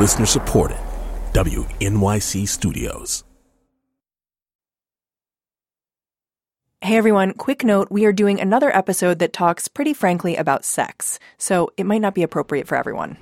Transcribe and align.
Listener 0.00 0.24
supported. 0.24 0.78
WNYC 1.34 2.48
Studios. 2.48 3.22
Hey 6.80 6.96
everyone, 6.96 7.34
quick 7.34 7.62
note 7.64 7.88
we 7.90 8.06
are 8.06 8.12
doing 8.12 8.40
another 8.40 8.74
episode 8.74 9.18
that 9.18 9.34
talks 9.34 9.68
pretty 9.68 9.92
frankly 9.92 10.36
about 10.36 10.64
sex, 10.64 11.18
so 11.36 11.70
it 11.76 11.84
might 11.84 12.00
not 12.00 12.14
be 12.14 12.22
appropriate 12.22 12.66
for 12.66 12.76
everyone. 12.76 13.18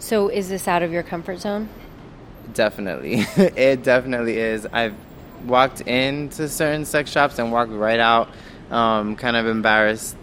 So, 0.00 0.28
is 0.28 0.48
this 0.48 0.66
out 0.66 0.82
of 0.82 0.90
your 0.90 1.04
comfort 1.04 1.38
zone? 1.38 1.68
Definitely. 2.52 3.20
it 3.36 3.84
definitely 3.84 4.38
is. 4.38 4.66
I've 4.66 4.96
walked 5.44 5.82
into 5.82 6.48
certain 6.48 6.84
sex 6.84 7.12
shops 7.12 7.38
and 7.38 7.52
walked 7.52 7.70
right 7.70 8.00
out, 8.00 8.28
um, 8.72 9.14
kind 9.14 9.36
of 9.36 9.46
embarrassed. 9.46 10.16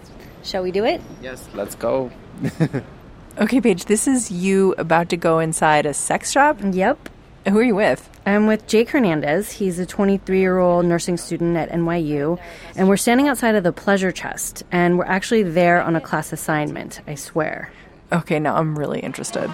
Shall 0.43 0.61
we 0.61 0.71
do 0.71 0.83
it? 0.83 0.99
Yes, 1.21 1.47
let's 1.53 1.75
go. 1.75 2.11
Okay, 3.35 3.59
Paige, 3.59 3.85
this 3.85 4.07
is 4.07 4.29
you 4.29 4.75
about 4.77 5.09
to 5.09 5.17
go 5.17 5.39
inside 5.39 5.87
a 5.87 5.93
sex 5.95 6.31
shop? 6.31 6.59
Yep. 6.61 7.09
Who 7.49 7.57
are 7.57 7.63
you 7.63 7.73
with? 7.73 8.07
I'm 8.27 8.45
with 8.45 8.67
Jake 8.67 8.91
Hernandez. 8.91 9.53
He's 9.53 9.79
a 9.79 9.87
23 9.87 10.39
year 10.39 10.59
old 10.59 10.85
nursing 10.85 11.17
student 11.17 11.57
at 11.57 11.71
NYU, 11.71 12.39
and 12.75 12.87
we're 12.87 12.95
standing 12.95 13.27
outside 13.27 13.55
of 13.55 13.63
the 13.63 13.73
Pleasure 13.73 14.11
Chest, 14.11 14.61
and 14.71 14.99
we're 14.99 15.05
actually 15.05 15.41
there 15.41 15.81
on 15.81 15.95
a 15.95 15.99
class 15.99 16.31
assignment, 16.31 17.01
I 17.07 17.15
swear. 17.15 17.71
Okay, 18.11 18.37
now 18.37 18.55
I'm 18.55 18.77
really 18.77 18.99
interested. 18.99 19.51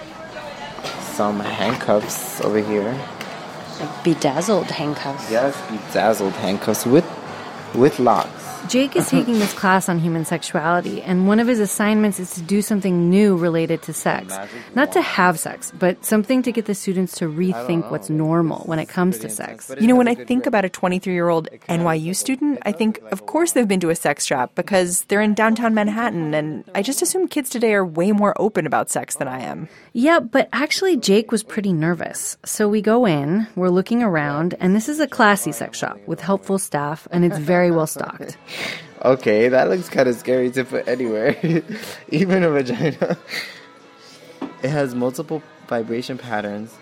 Some 1.13 1.39
handcuffs 1.39 2.41
over 2.41 2.59
here. 2.59 2.91
Like 3.79 4.03
bedazzled 4.03 4.71
handcuffs. 4.71 5.31
Yes, 5.31 5.55
bedazzled 5.71 6.33
handcuffs 6.33 6.85
with 6.85 7.05
with 7.73 7.97
locks. 7.97 8.48
Jake 8.67 8.95
is 8.95 9.09
taking 9.09 9.35
this 9.35 9.53
class 9.53 9.89
on 9.89 9.99
human 9.99 10.25
sexuality, 10.25 11.01
and 11.01 11.27
one 11.27 11.39
of 11.39 11.47
his 11.47 11.59
assignments 11.59 12.19
is 12.19 12.33
to 12.35 12.41
do 12.41 12.61
something 12.61 13.09
new 13.09 13.35
related 13.35 13.81
to 13.83 13.93
sex. 13.93 14.37
Not 14.75 14.91
to 14.91 15.01
have 15.01 15.39
sex, 15.39 15.71
but 15.77 16.05
something 16.05 16.43
to 16.43 16.51
get 16.51 16.65
the 16.65 16.75
students 16.75 17.17
to 17.17 17.25
rethink 17.25 17.89
what's 17.89 18.09
normal 18.09 18.59
when 18.65 18.77
it 18.77 18.87
comes 18.87 19.17
to 19.19 19.29
sex. 19.29 19.71
You 19.79 19.87
know, 19.87 19.95
when 19.95 20.07
I 20.07 20.15
think 20.15 20.45
about 20.45 20.65
a 20.65 20.69
23 20.69 21.13
year 21.13 21.29
old 21.29 21.49
NYU 21.67 22.15
student, 22.15 22.59
I 22.63 22.71
think, 22.71 22.99
of 23.11 23.25
course, 23.25 23.53
they've 23.53 23.67
been 23.67 23.79
to 23.79 23.89
a 23.89 23.95
sex 23.95 24.25
shop 24.25 24.53
because 24.55 25.03
they're 25.03 25.21
in 25.21 25.33
downtown 25.33 25.73
Manhattan, 25.73 26.33
and 26.33 26.63
I 26.75 26.81
just 26.81 27.01
assume 27.01 27.27
kids 27.27 27.49
today 27.49 27.73
are 27.73 27.85
way 27.85 28.11
more 28.11 28.39
open 28.39 28.65
about 28.65 28.89
sex 28.89 29.15
than 29.15 29.27
I 29.27 29.39
am. 29.41 29.69
Yeah, 29.93 30.19
but 30.19 30.49
actually, 30.53 30.97
Jake 30.97 31.31
was 31.31 31.43
pretty 31.43 31.73
nervous. 31.73 32.37
So 32.45 32.67
we 32.67 32.81
go 32.81 33.05
in, 33.05 33.47
we're 33.55 33.69
looking 33.69 34.03
around, 34.03 34.55
and 34.59 34.75
this 34.75 34.89
is 34.89 34.99
a 34.99 35.07
classy 35.07 35.51
sex 35.51 35.77
shop 35.77 35.99
with 36.05 36.21
helpful 36.21 36.59
staff, 36.59 37.07
and 37.11 37.25
it's 37.25 37.37
very 37.37 37.71
well 37.71 37.87
stocked. 37.87 38.37
Okay, 39.03 39.47
that 39.49 39.69
looks 39.69 39.87
kind 39.89 40.09
of 40.09 40.15
scary 40.15 40.51
to 40.51 40.65
put 40.65 40.87
anywhere, 40.87 41.37
even 42.09 42.43
a 42.43 42.49
vagina. 42.49 43.17
It 44.61 44.69
has 44.69 44.93
multiple 44.93 45.41
vibration 45.67 46.17
patterns. 46.17 46.75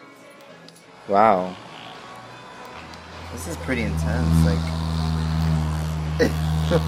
Wow. 1.07 1.55
This 3.33 3.47
is 3.47 3.57
pretty 3.57 3.83
intense. 3.83 4.45
Like, 4.45 4.57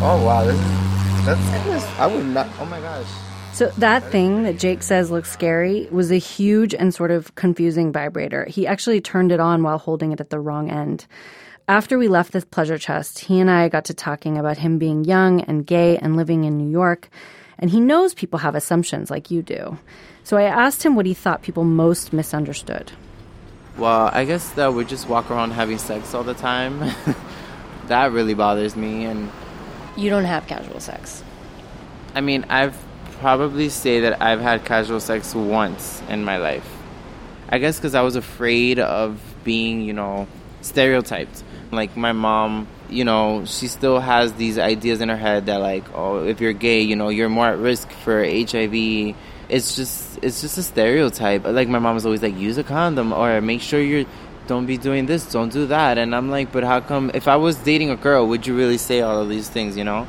oh 0.00 0.22
wow, 0.24 0.44
this 0.44 0.60
is 0.60 0.84
that's. 1.24 1.98
I 1.98 2.06
would 2.06 2.26
not. 2.26 2.46
Oh 2.60 2.66
my 2.66 2.80
gosh. 2.80 3.06
So 3.54 3.68
that 3.78 4.02
thing 4.10 4.42
that 4.42 4.58
Jake 4.58 4.82
says 4.82 5.10
looks 5.10 5.30
scary 5.30 5.88
was 5.90 6.10
a 6.10 6.16
huge 6.16 6.74
and 6.74 6.92
sort 6.92 7.10
of 7.10 7.34
confusing 7.34 7.92
vibrator. 7.92 8.44
He 8.46 8.66
actually 8.66 9.00
turned 9.00 9.32
it 9.32 9.40
on 9.40 9.62
while 9.62 9.78
holding 9.78 10.12
it 10.12 10.20
at 10.20 10.30
the 10.30 10.40
wrong 10.40 10.70
end. 10.70 11.06
After 11.66 11.98
we 11.98 12.08
left 12.08 12.32
this 12.32 12.44
pleasure 12.44 12.76
chest, 12.76 13.20
he 13.20 13.40
and 13.40 13.50
I 13.50 13.70
got 13.70 13.86
to 13.86 13.94
talking 13.94 14.36
about 14.36 14.58
him 14.58 14.76
being 14.76 15.04
young 15.04 15.40
and 15.40 15.66
gay 15.66 15.96
and 15.96 16.14
living 16.14 16.44
in 16.44 16.58
New 16.58 16.70
York. 16.70 17.08
And 17.58 17.70
he 17.70 17.80
knows 17.80 18.12
people 18.12 18.40
have 18.40 18.54
assumptions 18.54 19.10
like 19.10 19.30
you 19.30 19.40
do. 19.40 19.78
So 20.24 20.36
I 20.36 20.42
asked 20.42 20.82
him 20.82 20.94
what 20.94 21.06
he 21.06 21.14
thought 21.14 21.40
people 21.40 21.64
most 21.64 22.12
misunderstood. 22.12 22.92
Well, 23.78 24.10
I 24.12 24.26
guess 24.26 24.50
that 24.52 24.74
we 24.74 24.84
just 24.84 25.08
walk 25.08 25.30
around 25.30 25.52
having 25.52 25.78
sex 25.78 26.12
all 26.12 26.22
the 26.22 26.34
time. 26.34 26.80
that 27.86 28.12
really 28.12 28.34
bothers 28.34 28.76
me, 28.76 29.06
and 29.06 29.30
You 29.96 30.10
don't 30.10 30.24
have 30.24 30.46
casual 30.46 30.80
sex. 30.80 31.24
I 32.14 32.20
mean, 32.20 32.44
I've 32.50 32.76
probably 33.20 33.70
say 33.70 34.00
that 34.00 34.20
I've 34.20 34.40
had 34.40 34.66
casual 34.66 35.00
sex 35.00 35.34
once 35.34 36.02
in 36.10 36.24
my 36.24 36.36
life. 36.36 36.68
I 37.48 37.56
guess 37.56 37.78
because 37.78 37.94
I 37.94 38.02
was 38.02 38.16
afraid 38.16 38.78
of 38.78 39.18
being, 39.44 39.80
you 39.80 39.94
know, 39.94 40.28
stereotyped. 40.64 41.42
Like 41.70 41.96
my 41.96 42.12
mom, 42.12 42.68
you 42.88 43.04
know, 43.04 43.44
she 43.46 43.68
still 43.68 44.00
has 44.00 44.32
these 44.34 44.58
ideas 44.58 45.00
in 45.00 45.08
her 45.08 45.16
head 45.16 45.46
that 45.46 45.60
like, 45.60 45.84
oh, 45.94 46.24
if 46.24 46.40
you're 46.40 46.52
gay, 46.52 46.80
you 46.82 46.96
know, 46.96 47.08
you're 47.08 47.28
more 47.28 47.48
at 47.48 47.58
risk 47.58 47.90
for 47.90 48.24
HIV. 48.24 49.14
It's 49.48 49.76
just, 49.76 50.18
it's 50.22 50.40
just 50.40 50.56
a 50.58 50.62
stereotype. 50.62 51.44
Like 51.44 51.68
my 51.68 51.78
mom 51.78 51.94
was 51.94 52.06
always 52.06 52.22
like, 52.22 52.36
use 52.36 52.58
a 52.58 52.64
condom 52.64 53.12
or 53.12 53.40
make 53.40 53.60
sure 53.60 53.80
you're. 53.80 54.06
Don't 54.46 54.66
be 54.66 54.76
doing 54.76 55.06
this, 55.06 55.24
don't 55.32 55.50
do 55.50 55.64
that. 55.68 55.96
And 55.96 56.14
I'm 56.14 56.28
like, 56.28 56.52
but 56.52 56.64
how 56.64 56.80
come 56.80 57.10
if 57.14 57.28
I 57.28 57.36
was 57.36 57.56
dating 57.56 57.88
a 57.88 57.96
girl, 57.96 58.26
would 58.26 58.46
you 58.46 58.54
really 58.54 58.76
say 58.76 59.00
all 59.00 59.22
of 59.22 59.30
these 59.30 59.48
things, 59.48 59.74
you 59.74 59.84
know? 59.84 60.06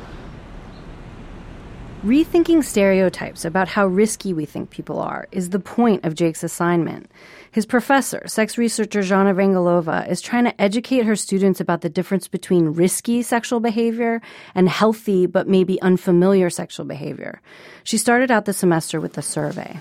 Rethinking 2.03 2.61
stereotypes 2.61 3.45
about 3.45 3.69
how 3.69 3.87
risky 3.87 4.33
we 4.33 4.45
think 4.45 4.71
people 4.71 4.99
are 4.99 5.27
is 5.31 5.51
the 5.51 5.59
point 5.59 6.03
of 6.03 6.15
Jake's 6.15 6.43
assignment. 6.43 7.09
His 7.55 7.65
professor, 7.65 8.21
sex 8.27 8.57
researcher 8.57 8.99
Zhana 8.99 9.33
Vrangalova, 9.33 10.09
is 10.09 10.19
trying 10.19 10.43
to 10.43 10.61
educate 10.61 11.05
her 11.05 11.15
students 11.15 11.61
about 11.61 11.79
the 11.79 11.87
difference 11.87 12.27
between 12.27 12.73
risky 12.73 13.21
sexual 13.21 13.61
behavior 13.61 14.21
and 14.53 14.67
healthy 14.67 15.25
but 15.25 15.47
maybe 15.47 15.81
unfamiliar 15.81 16.49
sexual 16.49 16.85
behavior. 16.85 17.39
She 17.85 17.97
started 17.97 18.29
out 18.29 18.43
the 18.43 18.51
semester 18.51 18.99
with 18.99 19.17
a 19.17 19.21
survey. 19.21 19.79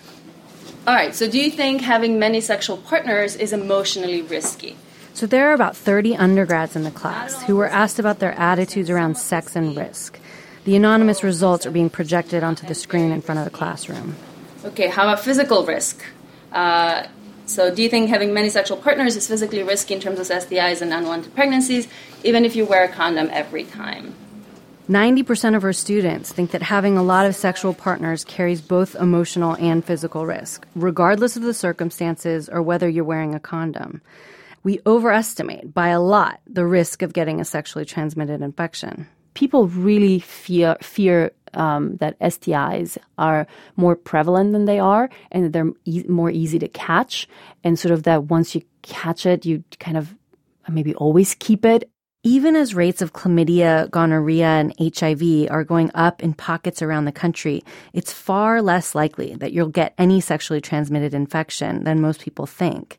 All 0.87 0.95
right, 0.95 1.17
so 1.17 1.29
do 1.29 1.37
you 1.37 1.51
think 1.51 1.81
having 1.81 2.21
many 2.21 2.41
sexual 2.41 2.77
partners 2.77 3.35
is 3.35 3.53
emotionally 3.53 4.23
risky? 4.23 4.77
So 5.12 5.27
there 5.27 5.51
are 5.51 5.53
about 5.53 5.77
30 5.77 6.15
undergrads 6.15 6.77
in 6.77 6.85
the 6.85 6.93
class 6.93 7.43
who 7.43 7.56
were 7.56 7.67
asked 7.67 7.99
about 7.99 8.21
their 8.21 8.39
attitudes 8.39 8.89
around 8.89 9.17
sex 9.17 9.56
and 9.56 9.77
risk. 9.77 10.21
The 10.65 10.77
anonymous 10.77 11.25
results 11.25 11.67
are 11.67 11.73
being 11.73 11.91
projected 11.91 12.45
onto 12.45 12.69
the 12.69 12.75
screen 12.77 13.11
in 13.11 13.21
front 13.21 13.41
of 13.41 13.45
the 13.45 13.51
classroom. 13.51 14.15
Okay, 14.65 14.87
how 14.87 15.03
about 15.03 15.25
physical 15.25 15.67
risk? 15.67 16.05
Uh, 16.53 17.09
so, 17.47 17.75
do 17.75 17.82
you 17.82 17.88
think 17.88 18.09
having 18.09 18.32
many 18.32 18.49
sexual 18.49 18.78
partners 18.78 19.16
is 19.16 19.28
physically 19.28 19.62
risky 19.62 19.94
in 19.94 20.00
terms 20.00 20.19
of 20.19 20.27
STIs 20.27 20.81
and 20.81 20.93
unwanted 20.93 21.34
pregnancies, 21.34 21.88
even 22.22 22.44
if 22.44 22.56
you 22.56 22.65
wear 22.65 22.84
a 22.84 22.88
condom 22.88 23.28
every 23.31 23.65
time? 23.65 24.15
90% 24.88 25.56
of 25.56 25.62
her 25.62 25.72
students 25.72 26.31
think 26.31 26.50
that 26.50 26.62
having 26.62 26.99
a 26.99 27.03
lot 27.03 27.25
of 27.25 27.34
sexual 27.34 27.72
partners 27.72 28.22
carries 28.25 28.60
both 28.60 28.94
emotional 28.94 29.56
and 29.56 29.84
physical 29.84 30.27
risk, 30.27 30.66
regardless 30.75 31.37
of 31.37 31.43
the 31.43 31.55
circumstances 31.55 32.49
or 32.50 32.60
whether 32.60 32.88
you're 32.88 33.05
wearing 33.05 33.34
a 33.34 33.41
condom. 33.41 34.03
We 34.62 34.81
overestimate 34.87 35.72
by 35.72 35.88
a 35.88 36.00
lot 36.00 36.41
the 36.47 36.66
risk 36.66 37.03
of 37.03 37.15
getting 37.15 37.41
a 37.41 37.44
sexually 37.44 37.84
transmitted 37.84 38.43
infection. 38.43 39.06
People 39.32 39.69
really 39.69 40.19
fear 40.19 40.76
fear 40.81 41.32
um, 41.57 41.97
that 41.97 42.19
STIs 42.21 42.99
are 43.19 43.47
more 43.77 43.97
prevalent 43.97 44.53
than 44.53 44.65
they 44.65 44.79
are, 44.79 45.11
and 45.31 45.53
they're 45.53 45.73
e- 45.85 46.05
more 46.09 46.31
easy 46.31 46.59
to 46.59 46.69
catch, 46.69 47.29
and 47.63 47.79
sort 47.79 47.93
of 47.93 48.05
that 48.05 48.25
once 48.25 48.55
you 48.55 48.63
catch 48.83 49.27
it, 49.27 49.47
you 49.47 49.65
kind 49.79 49.97
of 49.97 50.15
maybe 50.69 50.95
always 50.95 51.35
keep 51.35 51.65
it. 51.65 51.91
Even 52.27 52.57
as 52.57 52.75
rates 52.75 53.03
of 53.03 53.13
chlamydia, 53.13 53.91
gonorrhea, 53.91 54.47
and 54.47 54.75
HIV 54.81 55.51
are 55.51 55.63
going 55.63 55.91
up 55.95 56.23
in 56.23 56.33
pockets 56.33 56.81
around 56.81 57.05
the 57.05 57.13
country, 57.13 57.63
it's 57.93 58.13
far 58.15 58.63
less 58.63 58.95
likely 58.95 59.35
that 59.35 59.53
you'll 59.53 59.69
get 59.69 59.93
any 59.99 60.23
sexually 60.23 60.63
transmitted 60.63 61.13
infection 61.13 61.85
than 61.85 62.01
most 62.01 62.23
people 62.23 62.47
think. 62.47 62.99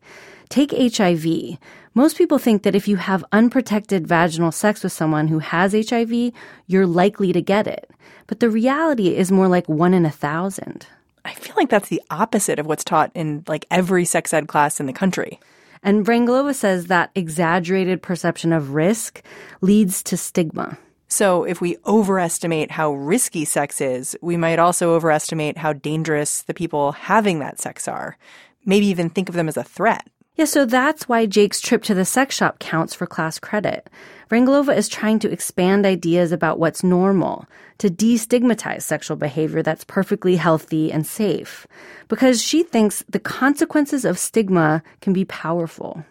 Take 0.49 0.71
HIV. 0.71 1.57
Most 1.97 2.17
people 2.17 2.37
think 2.37 2.63
that 2.63 2.75
if 2.75 2.89
you 2.89 2.97
have 2.97 3.23
unprotected 3.31 4.05
vaginal 4.05 4.51
sex 4.51 4.83
with 4.83 4.91
someone 4.91 5.29
who 5.29 5.39
has 5.39 5.71
HIV, 5.71 6.33
you're 6.67 6.85
likely 6.85 7.31
to 7.31 7.41
get 7.41 7.67
it. 7.67 7.89
But 8.27 8.41
the 8.41 8.49
reality 8.49 9.15
is 9.15 9.31
more 9.31 9.47
like 9.47 9.69
one 9.69 9.93
in 9.93 10.05
a 10.05 10.11
thousand. 10.11 10.87
I 11.23 11.33
feel 11.33 11.55
like 11.55 11.69
that's 11.69 11.87
the 11.87 12.01
opposite 12.11 12.59
of 12.59 12.65
what's 12.65 12.83
taught 12.83 13.11
in 13.15 13.45
like 13.47 13.65
every 13.71 14.03
sex 14.03 14.33
ed 14.33 14.49
class 14.49 14.81
in 14.81 14.87
the 14.87 14.93
country. 14.93 15.39
And 15.83 16.05
Vrangalova 16.05 16.53
says 16.53 16.87
that 16.87 17.11
exaggerated 17.15 18.01
perception 18.01 18.51
of 18.51 18.73
risk 18.73 19.23
leads 19.61 20.03
to 20.03 20.17
stigma. 20.17 20.77
So, 21.07 21.45
if 21.45 21.61
we 21.61 21.77
overestimate 21.85 22.71
how 22.71 22.93
risky 22.93 23.45
sex 23.45 23.79
is, 23.79 24.17
we 24.21 24.35
might 24.35 24.59
also 24.59 24.95
overestimate 24.95 25.59
how 25.59 25.71
dangerous 25.71 26.41
the 26.41 26.53
people 26.53 26.91
having 26.91 27.39
that 27.39 27.61
sex 27.61 27.87
are. 27.87 28.17
Maybe 28.65 28.87
even 28.87 29.09
think 29.09 29.29
of 29.29 29.35
them 29.35 29.47
as 29.47 29.55
a 29.55 29.63
threat. 29.63 30.05
Yeah, 30.37 30.45
so 30.45 30.65
that's 30.65 31.07
why 31.07 31.25
Jake's 31.25 31.61
trip 31.61 31.81
to 31.83 31.93
the 31.93 32.03
sex 32.03 32.35
shop 32.35 32.59
counts 32.59 32.93
for 32.93 33.07
class 33.07 33.39
credit. 33.39 33.89
Vrangalova 34.29 34.75
is 34.75 34.89
trying 34.89 35.17
to 35.19 35.31
expand 35.31 35.85
ideas 35.85 36.33
about 36.33 36.59
what's 36.59 36.83
normal, 36.83 37.45
to 37.77 37.89
destigmatize 37.89 38.81
sexual 38.81 39.15
behavior 39.15 39.63
that's 39.63 39.85
perfectly 39.85 40.35
healthy 40.35 40.91
and 40.91 41.07
safe, 41.07 41.65
because 42.09 42.41
she 42.41 42.63
thinks 42.63 43.01
the 43.07 43.19
consequences 43.19 44.03
of 44.03 44.19
stigma 44.19 44.83
can 44.99 45.13
be 45.13 45.23
powerful. 45.23 46.03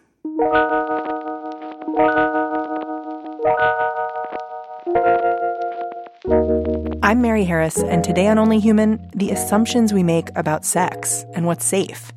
I'm 7.05 7.21
Mary 7.21 7.43
Harris, 7.43 7.77
and 7.77 8.03
today 8.03 8.25
on 8.29 8.39
Only 8.39 8.57
Human, 8.57 9.11
the 9.13 9.29
assumptions 9.29 9.93
we 9.93 10.01
make 10.01 10.29
about 10.35 10.65
sex 10.65 11.23
and 11.35 11.45
what's 11.45 11.63
safe. 11.63 12.11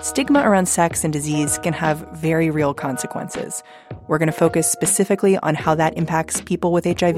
Stigma 0.00 0.48
around 0.48 0.64
sex 0.64 1.04
and 1.04 1.12
disease 1.12 1.58
can 1.58 1.74
have 1.74 2.08
very 2.16 2.48
real 2.48 2.72
consequences. 2.72 3.62
We're 4.08 4.16
going 4.16 4.28
to 4.28 4.32
focus 4.32 4.66
specifically 4.66 5.36
on 5.36 5.56
how 5.56 5.74
that 5.74 5.98
impacts 5.98 6.40
people 6.40 6.72
with 6.72 6.86
HIV. 6.86 7.16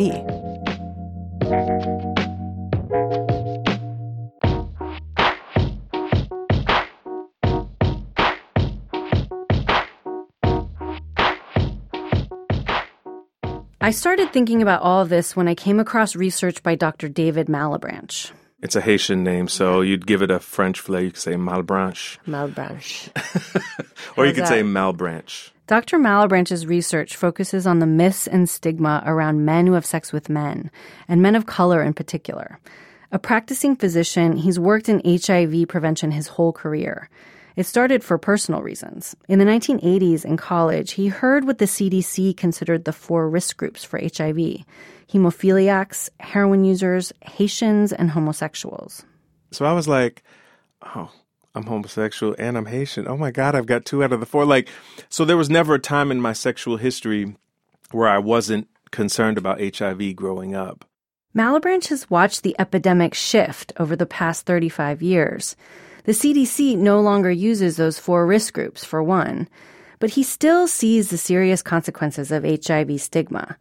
I 13.83 13.91
started 13.91 14.33
thinking 14.33 14.63
about 14.63 14.83
all 14.83 15.03
of 15.03 15.09
this 15.09 15.35
when 15.35 15.49
I 15.49 15.57
came 15.57 15.81
across 15.81 16.15
research 16.15 16.63
by 16.63 16.77
Dr. 16.77 17.09
David 17.09 17.49
Malebranche. 17.49 18.31
It's 18.63 18.77
a 18.77 18.81
Haitian 18.81 19.25
name, 19.25 19.49
so 19.49 19.81
you'd 19.81 20.07
give 20.07 20.23
it 20.23 20.31
a 20.31 20.39
French 20.39 20.79
flair. 20.79 21.03
You 21.03 21.11
could 21.11 21.19
say 21.19 21.33
Malebranche. 21.33 22.19
Malebranche. 22.25 23.11
or 24.17 24.25
you 24.25 24.33
could 24.33 24.45
that? 24.45 24.49
say 24.49 24.63
Malbranche. 24.63 25.51
Dr. 25.67 25.99
Malebranche's 25.99 26.65
research 26.65 27.17
focuses 27.17 27.67
on 27.67 27.81
the 27.81 27.87
myths 27.87 28.29
and 28.29 28.49
stigma 28.49 29.03
around 29.05 29.45
men 29.45 29.67
who 29.67 29.73
have 29.73 29.85
sex 29.85 30.13
with 30.13 30.29
men, 30.29 30.71
and 31.09 31.21
men 31.21 31.35
of 31.35 31.47
color 31.47 31.83
in 31.83 31.93
particular. 31.93 32.61
A 33.11 33.19
practicing 33.19 33.75
physician, 33.75 34.37
he's 34.37 34.61
worked 34.61 34.89
in 34.89 35.03
HIV 35.05 35.67
prevention 35.67 36.13
his 36.13 36.29
whole 36.29 36.53
career. 36.53 37.11
It 37.57 37.67
started 37.67 38.03
for 38.03 38.19
personal 38.19 38.63
reasons. 38.63 39.15
In 39.29 39.39
the 39.39 39.45
1980s 39.45 40.25
in 40.25 40.37
college, 40.37 40.93
he 40.93 41.09
heard 41.09 41.47
what 41.47 41.59
the 41.59 41.67
CDC 41.67 42.37
considered 42.37 42.85
the 42.85 42.93
four 42.93 43.29
risk 43.29 43.57
groups 43.57 43.85
for 43.85 44.01
HIV 44.01 44.65
hemophiliacs, 45.13 46.09
heroin 46.21 46.65
users, 46.65 47.13
Haitians, 47.21 47.93
and 47.93 48.11
homosexuals. 48.11 49.05
So 49.51 49.67
I 49.67 49.73
was 49.73 49.87
like, 49.87 50.23
oh, 50.97 51.11
I'm 51.55 51.67
homosexual 51.67 52.35
and 52.39 52.57
I'm 52.57 52.67
Haitian. 52.67 53.07
Oh 53.07 53.17
my 53.17 53.31
God, 53.31 53.55
I've 53.55 53.67
got 53.67 53.85
two 53.85 54.03
out 54.03 54.13
of 54.13 54.21
the 54.21 54.27
four. 54.27 54.47
Like, 54.47 54.69
so 55.09 55.25
there 55.25 55.37
was 55.37 55.51
never 55.51 55.75
a 55.75 55.79
time 55.79 56.11
in 56.11 56.21
my 56.21 56.33
sexual 56.33 56.79
history 56.79 57.37
where 57.91 58.09
I 58.09 58.19
wasn't 58.19 58.69
concerned 58.91 59.37
about 59.37 59.61
HIV 59.61 60.17
growing 60.17 60.55
up. 60.55 60.87
Malebranche 61.37 61.89
has 61.89 62.11
watched 62.11 62.43
the 62.43 62.57
epidemic 62.59 63.15
shift 63.15 63.73
over 63.79 63.97
the 63.97 64.07
past 64.07 64.47
35 64.47 65.03
years. 65.03 65.57
The 66.05 66.13
CDC 66.13 66.77
no 66.77 67.01
longer 67.01 67.31
uses 67.31 67.77
those 67.77 67.99
four 67.99 68.27
risk 68.27 68.55
groups, 68.55 68.85
for 68.85 69.03
one, 69.03 69.49
but 70.01 70.11
he 70.11 70.25
still 70.25 70.67
sees 70.67 71.11
the 71.11 71.19
serious 71.19 71.63
consequences 71.63 72.33
of 72.33 72.45
HIV 72.45 73.01
stigma. 73.01 73.57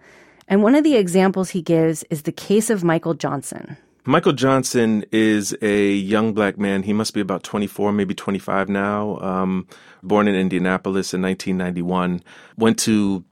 And 0.47 0.63
one 0.63 0.73
of 0.73 0.83
the 0.83 0.95
examples 0.95 1.51
he 1.51 1.61
gives 1.61 2.03
is 2.09 2.23
the 2.23 2.31
case 2.31 2.69
of 2.69 2.83
Michael 2.83 3.13
Johnson. 3.13 3.77
Michael 4.05 4.33
Johnson 4.33 5.05
is 5.11 5.55
a 5.61 5.93
young 5.93 6.33
black 6.33 6.57
man. 6.57 6.81
He 6.81 6.93
must 6.93 7.13
be 7.13 7.21
about 7.21 7.43
24, 7.43 7.91
maybe 7.91 8.15
25 8.15 8.67
now. 8.67 9.19
Um, 9.19 9.67
born 10.01 10.27
in 10.27 10.33
Indianapolis 10.33 11.13
in 11.13 11.21
1991. 11.21 12.23
Went 12.57 12.79
to 12.79 13.23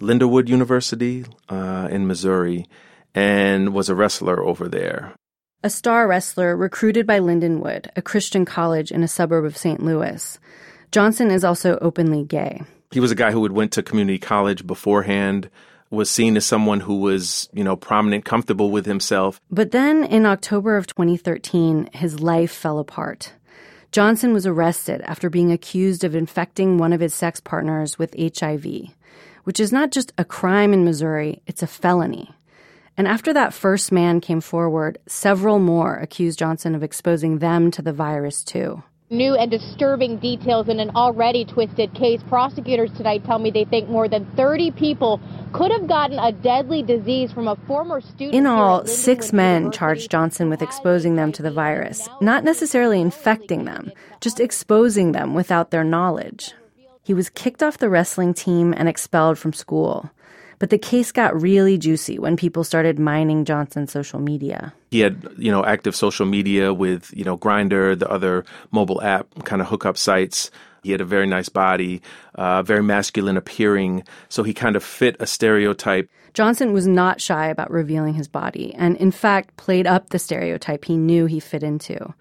Lindenwood 0.00 0.48
University 0.48 1.24
uh, 1.48 1.88
in 1.90 2.06
Missouri 2.06 2.66
and 3.14 3.74
was 3.74 3.88
a 3.88 3.94
wrestler 3.96 4.40
over 4.40 4.68
there. 4.68 5.14
A 5.64 5.70
star 5.70 6.06
wrestler 6.06 6.54
recruited 6.54 7.06
by 7.06 7.20
Lindenwood, 7.20 7.88
a 7.96 8.02
Christian 8.02 8.44
college 8.44 8.92
in 8.92 9.02
a 9.02 9.08
suburb 9.08 9.46
of 9.46 9.56
St. 9.56 9.82
Louis. 9.82 10.38
Johnson 10.92 11.30
is 11.30 11.42
also 11.42 11.78
openly 11.80 12.22
gay. 12.22 12.60
He 12.90 13.00
was 13.00 13.10
a 13.10 13.14
guy 13.14 13.32
who 13.32 13.42
had 13.44 13.52
went 13.52 13.72
to 13.72 13.82
community 13.82 14.18
college 14.18 14.66
beforehand, 14.66 15.48
was 15.88 16.10
seen 16.10 16.36
as 16.36 16.44
someone 16.44 16.80
who 16.80 16.96
was, 16.96 17.48
you 17.54 17.64
know, 17.64 17.76
prominent, 17.76 18.26
comfortable 18.26 18.70
with 18.70 18.84
himself. 18.84 19.40
But 19.50 19.70
then 19.70 20.04
in 20.04 20.26
October 20.26 20.76
of 20.76 20.86
2013, 20.86 21.88
his 21.94 22.20
life 22.20 22.52
fell 22.52 22.78
apart. 22.78 23.32
Johnson 23.90 24.34
was 24.34 24.46
arrested 24.46 25.00
after 25.06 25.30
being 25.30 25.50
accused 25.50 26.04
of 26.04 26.14
infecting 26.14 26.76
one 26.76 26.92
of 26.92 27.00
his 27.00 27.14
sex 27.14 27.40
partners 27.40 27.98
with 27.98 28.14
HIV, 28.18 28.66
which 29.44 29.58
is 29.58 29.72
not 29.72 29.92
just 29.92 30.12
a 30.18 30.26
crime 30.26 30.74
in 30.74 30.84
Missouri, 30.84 31.40
it's 31.46 31.62
a 31.62 31.66
felony. 31.66 32.34
And 32.96 33.08
after 33.08 33.32
that 33.32 33.52
first 33.52 33.90
man 33.90 34.20
came 34.20 34.40
forward, 34.40 34.98
several 35.06 35.58
more 35.58 35.96
accused 35.96 36.38
Johnson 36.38 36.74
of 36.74 36.82
exposing 36.82 37.38
them 37.38 37.70
to 37.72 37.82
the 37.82 37.92
virus 37.92 38.44
too. 38.44 38.82
New 39.10 39.34
and 39.34 39.50
disturbing 39.50 40.18
details 40.18 40.68
in 40.68 40.80
an 40.80 40.90
already 40.96 41.44
twisted 41.44 41.92
case. 41.94 42.20
Prosecutors 42.28 42.90
tonight 42.96 43.24
tell 43.24 43.38
me 43.38 43.50
they 43.50 43.64
think 43.64 43.88
more 43.88 44.08
than 44.08 44.24
30 44.34 44.70
people 44.72 45.20
could 45.52 45.70
have 45.70 45.86
gotten 45.86 46.18
a 46.18 46.32
deadly 46.32 46.82
disease 46.82 47.30
from 47.30 47.46
a 47.46 47.56
former 47.66 48.00
student. 48.00 48.34
In 48.34 48.46
all, 48.46 48.86
six 48.86 49.32
men 49.32 49.70
charged 49.70 50.10
Johnson 50.10 50.48
with 50.48 50.62
exposing 50.62 51.16
them 51.16 51.32
to 51.32 51.42
the 51.42 51.50
virus, 51.50 52.08
not 52.20 52.44
necessarily 52.44 53.00
infecting 53.00 53.64
them, 53.66 53.92
just 54.20 54.40
exposing 54.40 55.12
them 55.12 55.34
without 55.34 55.70
their 55.70 55.84
knowledge. 55.84 56.52
He 57.02 57.12
was 57.12 57.28
kicked 57.28 57.62
off 57.62 57.78
the 57.78 57.90
wrestling 57.90 58.32
team 58.32 58.72
and 58.74 58.88
expelled 58.88 59.38
from 59.38 59.52
school. 59.52 60.10
But 60.58 60.70
the 60.70 60.78
case 60.78 61.12
got 61.12 61.40
really 61.40 61.78
juicy 61.78 62.18
when 62.18 62.36
people 62.36 62.64
started 62.64 62.98
mining 62.98 63.44
Johnson's 63.44 63.92
social 63.92 64.20
media. 64.20 64.72
He 64.90 65.00
had, 65.00 65.26
you 65.36 65.50
know, 65.50 65.64
active 65.64 65.96
social 65.96 66.26
media 66.26 66.72
with, 66.72 67.12
you 67.14 67.24
know, 67.24 67.36
Grindr, 67.36 67.98
the 67.98 68.10
other 68.10 68.44
mobile 68.70 69.02
app 69.02 69.26
kind 69.44 69.60
of 69.60 69.68
hookup 69.68 69.96
sites. 69.96 70.50
He 70.82 70.92
had 70.92 71.00
a 71.00 71.04
very 71.04 71.26
nice 71.26 71.48
body, 71.48 72.02
uh, 72.34 72.62
very 72.62 72.82
masculine 72.82 73.36
appearing. 73.36 74.04
So 74.28 74.42
he 74.42 74.52
kind 74.52 74.76
of 74.76 74.84
fit 74.84 75.16
a 75.18 75.26
stereotype. 75.26 76.10
Johnson 76.34 76.72
was 76.72 76.86
not 76.86 77.20
shy 77.20 77.46
about 77.46 77.70
revealing 77.70 78.14
his 78.14 78.28
body, 78.28 78.74
and 78.74 78.96
in 78.96 79.12
fact 79.12 79.56
played 79.56 79.86
up 79.86 80.10
the 80.10 80.18
stereotype 80.18 80.84
he 80.84 80.96
knew 80.96 81.26
he 81.26 81.40
fit 81.40 81.62
into. 81.62 82.12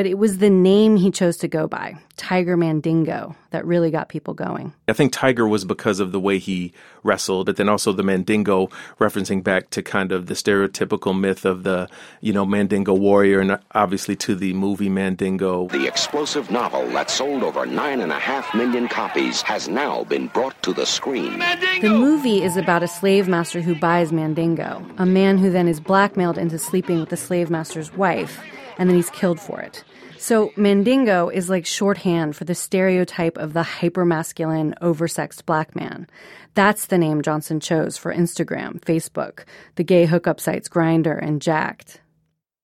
But 0.00 0.06
it 0.06 0.16
was 0.16 0.38
the 0.38 0.48
name 0.48 0.96
he 0.96 1.10
chose 1.10 1.36
to 1.36 1.46
go 1.46 1.68
by, 1.68 1.94
Tiger 2.16 2.56
Mandingo, 2.56 3.36
that 3.50 3.66
really 3.66 3.90
got 3.90 4.08
people 4.08 4.32
going. 4.32 4.72
I 4.88 4.94
think 4.94 5.12
Tiger 5.12 5.46
was 5.46 5.66
because 5.66 6.00
of 6.00 6.10
the 6.10 6.18
way 6.18 6.38
he 6.38 6.72
wrestled, 7.02 7.44
but 7.44 7.56
then 7.56 7.68
also 7.68 7.92
the 7.92 8.02
Mandingo, 8.02 8.70
referencing 8.98 9.44
back 9.44 9.68
to 9.68 9.82
kind 9.82 10.10
of 10.10 10.24
the 10.24 10.32
stereotypical 10.32 11.20
myth 11.20 11.44
of 11.44 11.64
the, 11.64 11.86
you 12.22 12.32
know, 12.32 12.46
Mandingo 12.46 12.94
warrior, 12.94 13.40
and 13.40 13.58
obviously 13.72 14.16
to 14.16 14.34
the 14.34 14.54
movie 14.54 14.88
Mandingo. 14.88 15.68
The 15.68 15.86
explosive 15.86 16.50
novel 16.50 16.88
that 16.92 17.10
sold 17.10 17.42
over 17.42 17.66
nine 17.66 18.00
and 18.00 18.10
a 18.10 18.18
half 18.18 18.54
million 18.54 18.88
copies 18.88 19.42
has 19.42 19.68
now 19.68 20.04
been 20.04 20.28
brought 20.28 20.62
to 20.62 20.72
the 20.72 20.86
screen. 20.86 21.40
The 21.82 21.90
movie 21.90 22.42
is 22.42 22.56
about 22.56 22.82
a 22.82 22.88
slave 22.88 23.28
master 23.28 23.60
who 23.60 23.74
buys 23.74 24.12
Mandingo, 24.12 24.82
a 24.96 25.04
man 25.04 25.36
who 25.36 25.50
then 25.50 25.68
is 25.68 25.78
blackmailed 25.78 26.38
into 26.38 26.58
sleeping 26.58 27.00
with 27.00 27.10
the 27.10 27.18
slave 27.18 27.50
master's 27.50 27.92
wife, 27.92 28.40
and 28.80 28.88
then 28.88 28.96
he's 28.96 29.10
killed 29.10 29.38
for 29.38 29.60
it. 29.60 29.84
So 30.16 30.52
Mandingo 30.56 31.28
is 31.28 31.48
like 31.48 31.64
shorthand 31.64 32.34
for 32.34 32.44
the 32.44 32.54
stereotype 32.54 33.38
of 33.38 33.52
the 33.52 33.62
hypermasculine, 33.62 34.76
oversexed 34.80 35.46
black 35.46 35.76
man. 35.76 36.08
That's 36.54 36.86
the 36.86 36.98
name 36.98 37.22
Johnson 37.22 37.60
chose 37.60 37.96
for 37.96 38.12
Instagram, 38.12 38.80
Facebook, 38.80 39.44
the 39.76 39.84
gay 39.84 40.06
hookup 40.06 40.40
sites 40.40 40.68
Grindr 40.68 41.22
and 41.22 41.40
Jacked. 41.40 42.00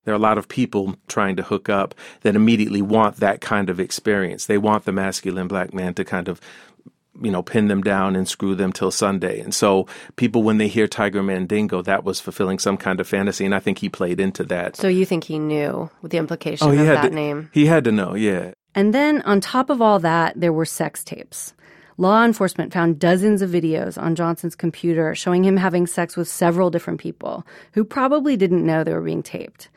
There 0.04 0.14
are 0.14 0.16
a 0.16 0.20
lot 0.20 0.38
of 0.38 0.48
people 0.48 0.96
trying 1.08 1.36
to 1.36 1.42
hook 1.42 1.68
up 1.68 1.94
that 2.22 2.36
immediately 2.36 2.82
want 2.82 3.16
that 3.16 3.40
kind 3.40 3.68
of 3.68 3.78
experience. 3.78 4.46
They 4.46 4.58
want 4.58 4.84
the 4.84 4.92
masculine 4.92 5.48
black 5.48 5.74
man 5.74 5.94
to 5.94 6.04
kind 6.04 6.28
of, 6.28 6.40
you 7.22 7.30
know, 7.30 7.42
pin 7.42 7.68
them 7.68 7.82
down 7.82 8.16
and 8.16 8.28
screw 8.28 8.54
them 8.54 8.72
till 8.72 8.90
Sunday. 8.90 9.40
And 9.40 9.54
so 9.54 9.86
people, 10.16 10.42
when 10.42 10.58
they 10.58 10.68
hear 10.68 10.86
Tiger 10.86 11.22
Mandingo, 11.22 11.82
that 11.82 12.04
was 12.04 12.20
fulfilling 12.20 12.58
some 12.58 12.76
kind 12.76 13.00
of 13.00 13.08
fantasy. 13.08 13.44
And 13.44 13.54
I 13.54 13.60
think 13.60 13.78
he 13.78 13.88
played 13.88 14.20
into 14.20 14.44
that. 14.44 14.76
So 14.76 14.88
you 14.88 15.04
think 15.04 15.24
he 15.24 15.38
knew 15.38 15.90
with 16.02 16.12
the 16.12 16.18
implication 16.18 16.68
oh, 16.68 16.70
he 16.70 16.80
of 16.80 16.86
had 16.86 16.96
that 16.98 17.08
to, 17.08 17.14
name? 17.14 17.50
He 17.52 17.66
had 17.66 17.84
to 17.84 17.92
know, 17.92 18.14
yeah. 18.14 18.52
And 18.74 18.92
then 18.92 19.22
on 19.22 19.40
top 19.40 19.70
of 19.70 19.80
all 19.80 19.98
that, 20.00 20.38
there 20.38 20.52
were 20.52 20.66
sex 20.66 21.02
tapes. 21.02 21.54
Law 21.98 22.24
enforcement 22.24 22.74
found 22.74 22.98
dozens 22.98 23.40
of 23.40 23.48
videos 23.48 24.00
on 24.00 24.14
Johnson's 24.14 24.54
computer 24.54 25.14
showing 25.14 25.44
him 25.44 25.56
having 25.56 25.86
sex 25.86 26.14
with 26.14 26.28
several 26.28 26.68
different 26.68 27.00
people 27.00 27.46
who 27.72 27.84
probably 27.84 28.36
didn't 28.36 28.66
know 28.66 28.84
they 28.84 28.92
were 28.92 29.00
being 29.00 29.22
taped. 29.22 29.70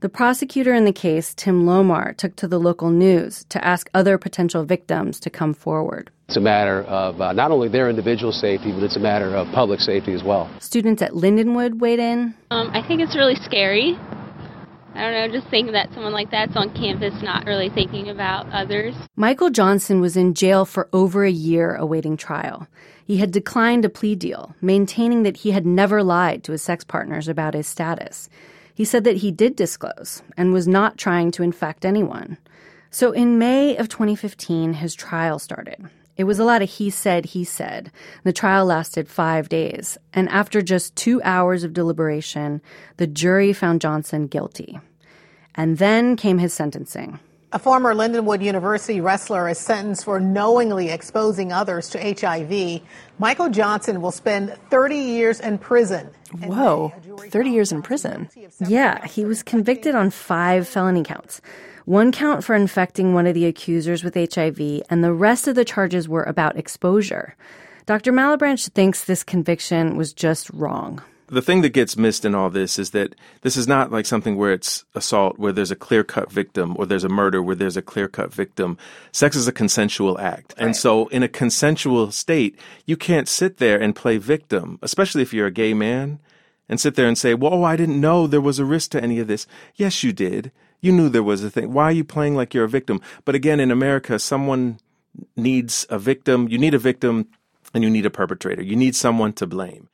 The 0.00 0.08
prosecutor 0.08 0.72
in 0.72 0.86
the 0.86 0.92
case, 0.92 1.34
Tim 1.34 1.64
Lohmar, 1.64 2.16
took 2.16 2.36
to 2.36 2.48
the 2.48 2.60
local 2.60 2.90
news 2.90 3.44
to 3.50 3.62
ask 3.62 3.90
other 3.92 4.16
potential 4.16 4.64
victims 4.64 5.20
to 5.20 5.30
come 5.30 5.52
forward. 5.52 6.10
It's 6.28 6.36
a 6.36 6.40
matter 6.40 6.82
of 6.82 7.20
uh, 7.20 7.32
not 7.32 7.52
only 7.52 7.68
their 7.68 7.88
individual 7.88 8.32
safety, 8.32 8.72
but 8.72 8.82
it's 8.82 8.96
a 8.96 9.00
matter 9.00 9.36
of 9.36 9.46
public 9.54 9.78
safety 9.78 10.12
as 10.12 10.24
well. 10.24 10.50
Students 10.58 11.00
at 11.00 11.12
Lindenwood 11.12 11.78
weighed 11.78 12.00
in. 12.00 12.34
Um, 12.50 12.68
I 12.74 12.86
think 12.86 13.00
it's 13.00 13.14
really 13.14 13.36
scary. 13.36 13.96
I 14.94 15.00
don't 15.02 15.12
know, 15.12 15.38
just 15.38 15.48
thinking 15.50 15.72
that 15.74 15.92
someone 15.94 16.12
like 16.12 16.32
that's 16.32 16.56
on 16.56 16.74
campus 16.74 17.14
not 17.22 17.46
really 17.46 17.68
thinking 17.68 18.08
about 18.08 18.50
others. 18.50 18.94
Michael 19.14 19.50
Johnson 19.50 20.00
was 20.00 20.16
in 20.16 20.34
jail 20.34 20.64
for 20.64 20.88
over 20.92 21.24
a 21.24 21.30
year 21.30 21.76
awaiting 21.76 22.16
trial. 22.16 22.66
He 23.04 23.18
had 23.18 23.30
declined 23.30 23.84
a 23.84 23.88
plea 23.88 24.16
deal, 24.16 24.56
maintaining 24.60 25.22
that 25.22 25.36
he 25.38 25.52
had 25.52 25.64
never 25.64 26.02
lied 26.02 26.42
to 26.44 26.52
his 26.52 26.62
sex 26.62 26.82
partners 26.82 27.28
about 27.28 27.54
his 27.54 27.68
status. 27.68 28.28
He 28.74 28.84
said 28.84 29.04
that 29.04 29.18
he 29.18 29.30
did 29.30 29.54
disclose 29.54 30.22
and 30.36 30.52
was 30.52 30.66
not 30.66 30.98
trying 30.98 31.30
to 31.32 31.44
infect 31.44 31.84
anyone. 31.84 32.36
So 32.90 33.12
in 33.12 33.38
May 33.38 33.76
of 33.76 33.88
2015, 33.88 34.74
his 34.74 34.94
trial 34.94 35.38
started. 35.38 35.88
It 36.16 36.24
was 36.24 36.38
a 36.38 36.44
lot 36.44 36.62
of 36.62 36.70
he 36.70 36.88
said, 36.88 37.26
he 37.26 37.44
said. 37.44 37.90
The 38.24 38.32
trial 38.32 38.66
lasted 38.66 39.08
five 39.08 39.48
days. 39.48 39.98
And 40.14 40.28
after 40.30 40.62
just 40.62 40.96
two 40.96 41.20
hours 41.22 41.62
of 41.62 41.74
deliberation, 41.74 42.62
the 42.96 43.06
jury 43.06 43.52
found 43.52 43.80
Johnson 43.80 44.26
guilty. 44.26 44.80
And 45.54 45.78
then 45.78 46.16
came 46.16 46.38
his 46.38 46.54
sentencing. 46.54 47.18
A 47.52 47.58
former 47.60 47.94
Lindenwood 47.94 48.42
University 48.42 49.00
wrestler 49.00 49.48
is 49.48 49.58
sentenced 49.58 50.04
for 50.04 50.18
knowingly 50.18 50.88
exposing 50.88 51.52
others 51.52 51.88
to 51.90 51.98
HIV. 51.98 52.82
Michael 53.18 53.48
Johnson 53.50 54.02
will 54.02 54.10
spend 54.10 54.56
30 54.70 54.96
years 54.96 55.38
in 55.38 55.58
prison. 55.58 56.10
Whoa, 56.42 56.92
30 57.30 57.50
years 57.50 57.70
in 57.70 57.82
prison. 57.82 58.28
Yeah, 58.66 59.06
he 59.06 59.24
was 59.24 59.44
convicted 59.44 59.94
on 59.94 60.10
five 60.10 60.66
felony 60.66 61.04
counts. 61.04 61.40
One 61.84 62.10
count 62.10 62.42
for 62.42 62.56
infecting 62.56 63.14
one 63.14 63.28
of 63.28 63.34
the 63.34 63.46
accusers 63.46 64.02
with 64.02 64.16
HIV, 64.16 64.82
and 64.90 65.04
the 65.04 65.12
rest 65.12 65.46
of 65.46 65.54
the 65.54 65.64
charges 65.64 66.08
were 66.08 66.24
about 66.24 66.56
exposure. 66.56 67.36
Dr. 67.86 68.12
Malebranche 68.12 68.70
thinks 68.70 69.04
this 69.04 69.22
conviction 69.22 69.96
was 69.96 70.12
just 70.12 70.50
wrong 70.50 71.00
the 71.28 71.42
thing 71.42 71.62
that 71.62 71.70
gets 71.70 71.96
missed 71.96 72.24
in 72.24 72.34
all 72.34 72.50
this 72.50 72.78
is 72.78 72.90
that 72.90 73.14
this 73.42 73.56
is 73.56 73.66
not 73.66 73.90
like 73.90 74.06
something 74.06 74.36
where 74.36 74.52
it's 74.52 74.84
assault 74.94 75.38
where 75.38 75.52
there's 75.52 75.70
a 75.70 75.76
clear 75.76 76.04
cut 76.04 76.30
victim 76.30 76.76
or 76.78 76.86
there's 76.86 77.04
a 77.04 77.08
murder 77.08 77.42
where 77.42 77.56
there's 77.56 77.76
a 77.76 77.82
clear 77.82 78.08
cut 78.08 78.32
victim. 78.32 78.78
Sex 79.12 79.36
is 79.36 79.48
a 79.48 79.52
consensual 79.52 80.18
act. 80.18 80.54
Right. 80.56 80.66
And 80.66 80.76
so 80.76 81.08
in 81.08 81.22
a 81.22 81.28
consensual 81.28 82.12
state, 82.12 82.58
you 82.84 82.96
can't 82.96 83.28
sit 83.28 83.58
there 83.58 83.80
and 83.80 83.94
play 83.94 84.18
victim, 84.18 84.78
especially 84.82 85.22
if 85.22 85.32
you're 85.32 85.48
a 85.48 85.52
gay 85.52 85.74
man 85.74 86.20
and 86.68 86.80
sit 86.80 86.94
there 86.94 87.08
and 87.08 87.18
say, 87.18 87.34
well, 87.34 87.54
oh, 87.54 87.64
I 87.64 87.76
didn't 87.76 88.00
know 88.00 88.26
there 88.26 88.40
was 88.40 88.58
a 88.58 88.64
risk 88.64 88.90
to 88.92 89.02
any 89.02 89.18
of 89.18 89.26
this. 89.26 89.46
Yes, 89.74 90.02
you 90.04 90.12
did. 90.12 90.52
You 90.80 90.92
knew 90.92 91.08
there 91.08 91.22
was 91.22 91.42
a 91.42 91.50
thing. 91.50 91.72
Why 91.72 91.84
are 91.84 91.92
you 91.92 92.04
playing 92.04 92.36
like 92.36 92.54
you're 92.54 92.64
a 92.64 92.68
victim? 92.68 93.00
But 93.24 93.34
again, 93.34 93.60
in 93.60 93.70
America, 93.70 94.18
someone 94.18 94.78
needs 95.36 95.86
a 95.90 95.98
victim. 95.98 96.48
You 96.48 96.58
need 96.58 96.74
a 96.74 96.78
victim 96.78 97.28
and 97.74 97.82
you 97.82 97.90
need 97.90 98.06
a 98.06 98.10
perpetrator. 98.10 98.62
You 98.62 98.76
need 98.76 98.94
someone 98.94 99.32
to 99.34 99.46
blame. 99.46 99.88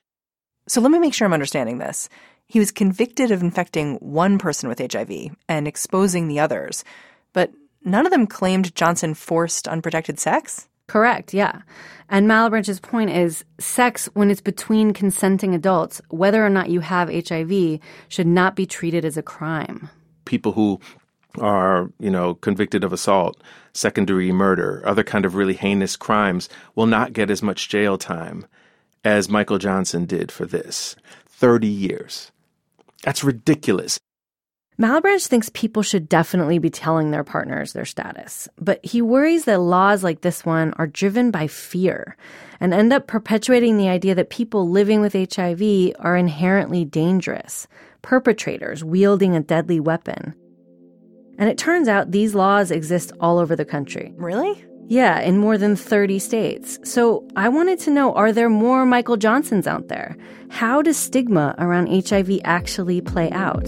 So 0.66 0.81
let 0.81 0.90
me 0.92 0.99
make 0.99 1.14
sure 1.14 1.26
I'm 1.26 1.33
understanding 1.33 1.78
this. 1.78 2.09
He 2.47 2.59
was 2.59 2.71
convicted 2.71 3.31
of 3.31 3.42
infecting 3.42 3.97
one 3.97 4.38
person 4.38 4.69
with 4.69 4.78
HIV 4.78 5.35
and 5.49 5.66
exposing 5.66 6.28
the 6.28 6.38
others, 6.38 6.85
but 7.33 7.50
none 7.85 8.07
of 8.07 8.12
them 8.12 8.26
claimed 8.26 8.75
Johnson 8.75 9.14
forced 9.14 9.66
unprotected 9.66 10.21
sex? 10.21 10.69
Correct, 10.87 11.33
yeah. 11.33 11.62
And 12.09 12.28
Malebranche's 12.28 12.78
point 12.78 13.11
is 13.11 13.45
sex, 13.59 14.09
when 14.12 14.31
it's 14.31 14.42
between 14.42 14.92
consenting 14.92 15.54
adults, 15.54 16.02
whether 16.11 16.45
or 16.45 16.50
not 16.50 16.69
you 16.69 16.81
have 16.81 17.09
HIV, 17.09 17.81
should 18.09 18.26
not 18.26 18.54
be 18.54 18.66
treated 18.66 19.04
as 19.04 19.16
a 19.16 19.23
crime. 19.23 19.88
People 20.26 20.52
who 20.52 20.78
are, 21.38 21.90
you 21.99 22.11
know, 22.11 22.35
convicted 22.35 22.85
of 22.85 22.92
assault, 22.92 23.42
secondary 23.73 24.31
murder, 24.31 24.83
other 24.85 25.02
kind 25.02 25.25
of 25.25 25.35
really 25.35 25.54
heinous 25.54 25.97
crimes 25.97 26.50
will 26.75 26.87
not 26.87 27.14
get 27.14 27.31
as 27.31 27.42
much 27.42 27.71
jail 27.71 27.97
time 27.97 28.45
as 29.05 29.29
Michael 29.29 29.59
Johnson 29.59 30.05
did 30.07 30.31
for 30.31 30.47
this 30.47 30.97
30 31.27 31.67
years. 31.67 32.31
That's 33.03 33.25
ridiculous. 33.25 33.99
Malebranche 34.81 35.27
thinks 35.27 35.51
people 35.51 35.83
should 35.83 36.09
definitely 36.09 36.59
be 36.59 36.71
telling 36.71 37.11
their 37.11 37.25
partners 37.25 37.73
their 37.73 37.85
status, 37.85 38.49
but 38.59 38.85
he 38.85 39.03
worries 39.03 39.45
that 39.45 39.61
laws 39.61 40.03
like 40.03 40.23
this 40.23 40.47
one 40.47 40.73
are 40.75 40.87
driven 40.87 41.31
by 41.31 41.47
fear 41.47 42.17
and 42.59 42.73
end 42.73 42.93
up 42.93 43.07
perpetuating 43.07 43.77
the 43.77 43.89
idea 43.89 44.15
that 44.15 44.31
people 44.31 44.71
living 44.71 45.01
with 45.01 45.13
HIV 45.13 45.95
are 45.99 46.17
inherently 46.17 46.85
dangerous, 46.85 47.67
perpetrators 48.01 48.83
wielding 48.83 49.37
a 49.37 49.43
deadly 49.43 49.79
weapon. 49.79 50.35
And 51.39 51.51
it 51.51 51.59
turns 51.59 51.87
out 51.87 52.11
these 52.11 52.35
laws 52.35 52.71
exist 52.71 53.13
all 53.21 53.39
over 53.39 53.55
the 53.55 53.65
country. 53.65 54.15
Really? 54.17 54.65
Yeah, 54.89 55.21
in 55.21 55.39
more 55.39 55.57
than 55.57 55.77
30 55.77 56.19
states. 56.19 56.79
So 56.85 57.27
I 57.37 57.49
wanted 57.49 57.79
to 57.81 57.91
know 57.91 58.12
are 58.15 58.33
there 58.33 58.51
more 58.51 58.85
Michael 58.85 59.17
Johnsons 59.17 59.67
out 59.67 59.89
there? 59.89 60.17
How 60.51 60.83
does 60.83 60.97
stigma 60.97 61.55
around 61.59 61.89
HIV 61.89 62.41
actually 62.45 63.01
play 63.01 63.31
out? 63.31 63.67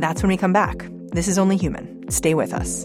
That's 0.00 0.22
when 0.22 0.30
we 0.30 0.36
come 0.36 0.52
back. 0.52 0.88
This 1.12 1.28
is 1.28 1.38
Only 1.38 1.56
Human. 1.56 2.10
Stay 2.10 2.34
with 2.34 2.52
us. 2.52 2.84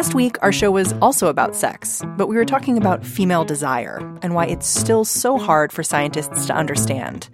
Last 0.00 0.14
week, 0.14 0.38
our 0.40 0.50
show 0.50 0.70
was 0.70 0.94
also 1.02 1.26
about 1.26 1.54
sex, 1.54 2.02
but 2.16 2.26
we 2.26 2.34
were 2.34 2.46
talking 2.46 2.78
about 2.78 3.04
female 3.04 3.44
desire 3.44 3.98
and 4.22 4.34
why 4.34 4.46
it's 4.46 4.66
still 4.66 5.04
so 5.04 5.36
hard 5.36 5.72
for 5.72 5.82
scientists 5.82 6.46
to 6.46 6.54
understand. 6.54 7.28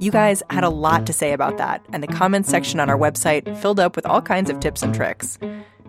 You 0.00 0.10
guys 0.10 0.42
had 0.48 0.64
a 0.64 0.70
lot 0.70 1.04
to 1.08 1.12
say 1.12 1.34
about 1.34 1.58
that, 1.58 1.84
and 1.92 2.02
the 2.02 2.06
comments 2.06 2.48
section 2.48 2.80
on 2.80 2.88
our 2.88 2.96
website 2.96 3.54
filled 3.58 3.78
up 3.78 3.96
with 3.96 4.06
all 4.06 4.22
kinds 4.22 4.48
of 4.48 4.60
tips 4.60 4.82
and 4.82 4.94
tricks. 4.94 5.38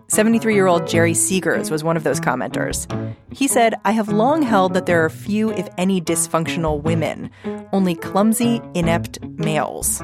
73 0.10 0.54
year 0.54 0.68
old 0.68 0.88
Jerry 0.88 1.12
Seegers 1.12 1.70
was 1.70 1.84
one 1.84 1.98
of 1.98 2.04
those 2.04 2.20
commenters. 2.20 2.88
He 3.30 3.46
said, 3.48 3.76
I 3.84 3.92
have 3.92 4.08
long 4.08 4.42
held 4.42 4.74
that 4.74 4.86
there 4.86 5.04
are 5.04 5.10
few, 5.10 5.52
if 5.52 5.68
any, 5.78 6.00
dysfunctional 6.00 6.82
women, 6.82 7.30
only 7.74 7.94
clumsy, 7.94 8.62
inept 8.74 9.22
males. 9.22 10.02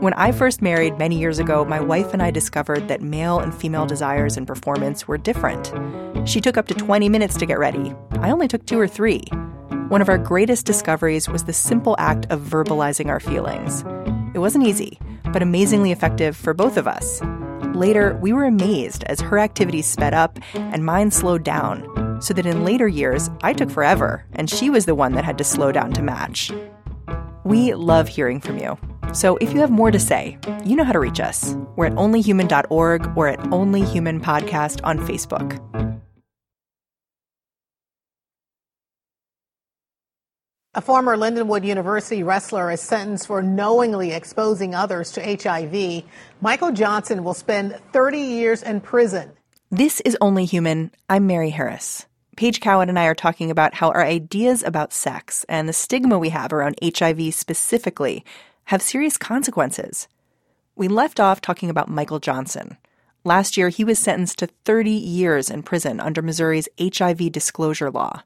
When 0.00 0.12
I 0.14 0.32
first 0.32 0.60
married 0.60 0.98
many 0.98 1.18
years 1.18 1.38
ago, 1.38 1.64
my 1.64 1.80
wife 1.80 2.12
and 2.12 2.22
I 2.22 2.30
discovered 2.30 2.88
that 2.88 3.00
male 3.00 3.40
and 3.40 3.54
female 3.54 3.86
desires 3.86 4.36
and 4.36 4.46
performance 4.46 5.08
were 5.08 5.16
different. 5.16 5.72
She 6.28 6.42
took 6.42 6.58
up 6.58 6.68
to 6.68 6.74
20 6.74 7.08
minutes 7.08 7.38
to 7.38 7.46
get 7.46 7.58
ready. 7.58 7.94
I 8.20 8.30
only 8.30 8.48
took 8.48 8.66
two 8.66 8.78
or 8.78 8.86
three. 8.86 9.22
One 9.88 10.02
of 10.02 10.10
our 10.10 10.18
greatest 10.18 10.66
discoveries 10.66 11.26
was 11.26 11.44
the 11.44 11.54
simple 11.54 11.96
act 11.98 12.26
of 12.28 12.42
verbalizing 12.42 13.08
our 13.08 13.18
feelings. 13.18 13.82
It 14.34 14.40
wasn't 14.40 14.66
easy, 14.66 15.00
but 15.32 15.42
amazingly 15.42 15.90
effective 15.90 16.36
for 16.36 16.52
both 16.52 16.76
of 16.76 16.86
us. 16.86 17.22
Later, 17.78 18.18
we 18.20 18.32
were 18.32 18.44
amazed 18.44 19.04
as 19.04 19.20
her 19.20 19.38
activities 19.38 19.86
sped 19.86 20.12
up 20.12 20.40
and 20.54 20.84
mine 20.84 21.12
slowed 21.12 21.44
down, 21.44 22.18
so 22.20 22.34
that 22.34 22.44
in 22.44 22.64
later 22.64 22.88
years, 22.88 23.30
I 23.44 23.52
took 23.52 23.70
forever, 23.70 24.26
and 24.32 24.50
she 24.50 24.68
was 24.68 24.84
the 24.84 24.96
one 24.96 25.12
that 25.12 25.24
had 25.24 25.38
to 25.38 25.44
slow 25.44 25.70
down 25.70 25.92
to 25.92 26.02
match. 26.02 26.50
We 27.44 27.74
love 27.74 28.08
hearing 28.08 28.40
from 28.40 28.58
you. 28.58 28.76
So 29.12 29.36
if 29.36 29.52
you 29.52 29.60
have 29.60 29.70
more 29.70 29.92
to 29.92 29.98
say, 30.00 30.38
you 30.64 30.74
know 30.74 30.82
how 30.82 30.90
to 30.90 30.98
reach 30.98 31.20
us. 31.20 31.54
We're 31.76 31.86
at 31.86 31.92
onlyhuman.org 31.92 33.16
or 33.16 33.28
at 33.28 33.38
onlyhumanpodcast 33.38 34.80
on 34.82 34.98
Facebook. 34.98 35.87
A 40.74 40.82
former 40.82 41.16
Lindenwood 41.16 41.64
University 41.64 42.22
wrestler 42.22 42.70
is 42.70 42.82
sentenced 42.82 43.26
for 43.26 43.42
knowingly 43.42 44.12
exposing 44.12 44.74
others 44.74 45.10
to 45.12 45.22
HIV. 45.22 46.04
Michael 46.42 46.72
Johnson 46.72 47.24
will 47.24 47.32
spend 47.32 47.80
30 47.94 48.18
years 48.18 48.62
in 48.62 48.82
prison. 48.82 49.32
This 49.70 50.00
is 50.00 50.14
Only 50.20 50.44
Human. 50.44 50.90
I'm 51.08 51.26
Mary 51.26 51.48
Harris. 51.48 52.04
Paige 52.36 52.60
Cowett 52.60 52.90
and 52.90 52.98
I 52.98 53.06
are 53.06 53.14
talking 53.14 53.50
about 53.50 53.72
how 53.72 53.88
our 53.88 54.04
ideas 54.04 54.62
about 54.62 54.92
sex 54.92 55.46
and 55.48 55.66
the 55.66 55.72
stigma 55.72 56.18
we 56.18 56.28
have 56.28 56.52
around 56.52 56.78
HIV 56.84 57.34
specifically 57.34 58.22
have 58.64 58.82
serious 58.82 59.16
consequences. 59.16 60.06
We 60.76 60.86
left 60.86 61.18
off 61.18 61.40
talking 61.40 61.70
about 61.70 61.88
Michael 61.88 62.20
Johnson. 62.20 62.76
Last 63.24 63.56
year, 63.56 63.70
he 63.70 63.84
was 63.84 63.98
sentenced 63.98 64.38
to 64.40 64.48
30 64.66 64.90
years 64.90 65.48
in 65.48 65.62
prison 65.62 65.98
under 65.98 66.20
Missouri's 66.20 66.68
HIV 66.78 67.32
disclosure 67.32 67.90
law. 67.90 68.22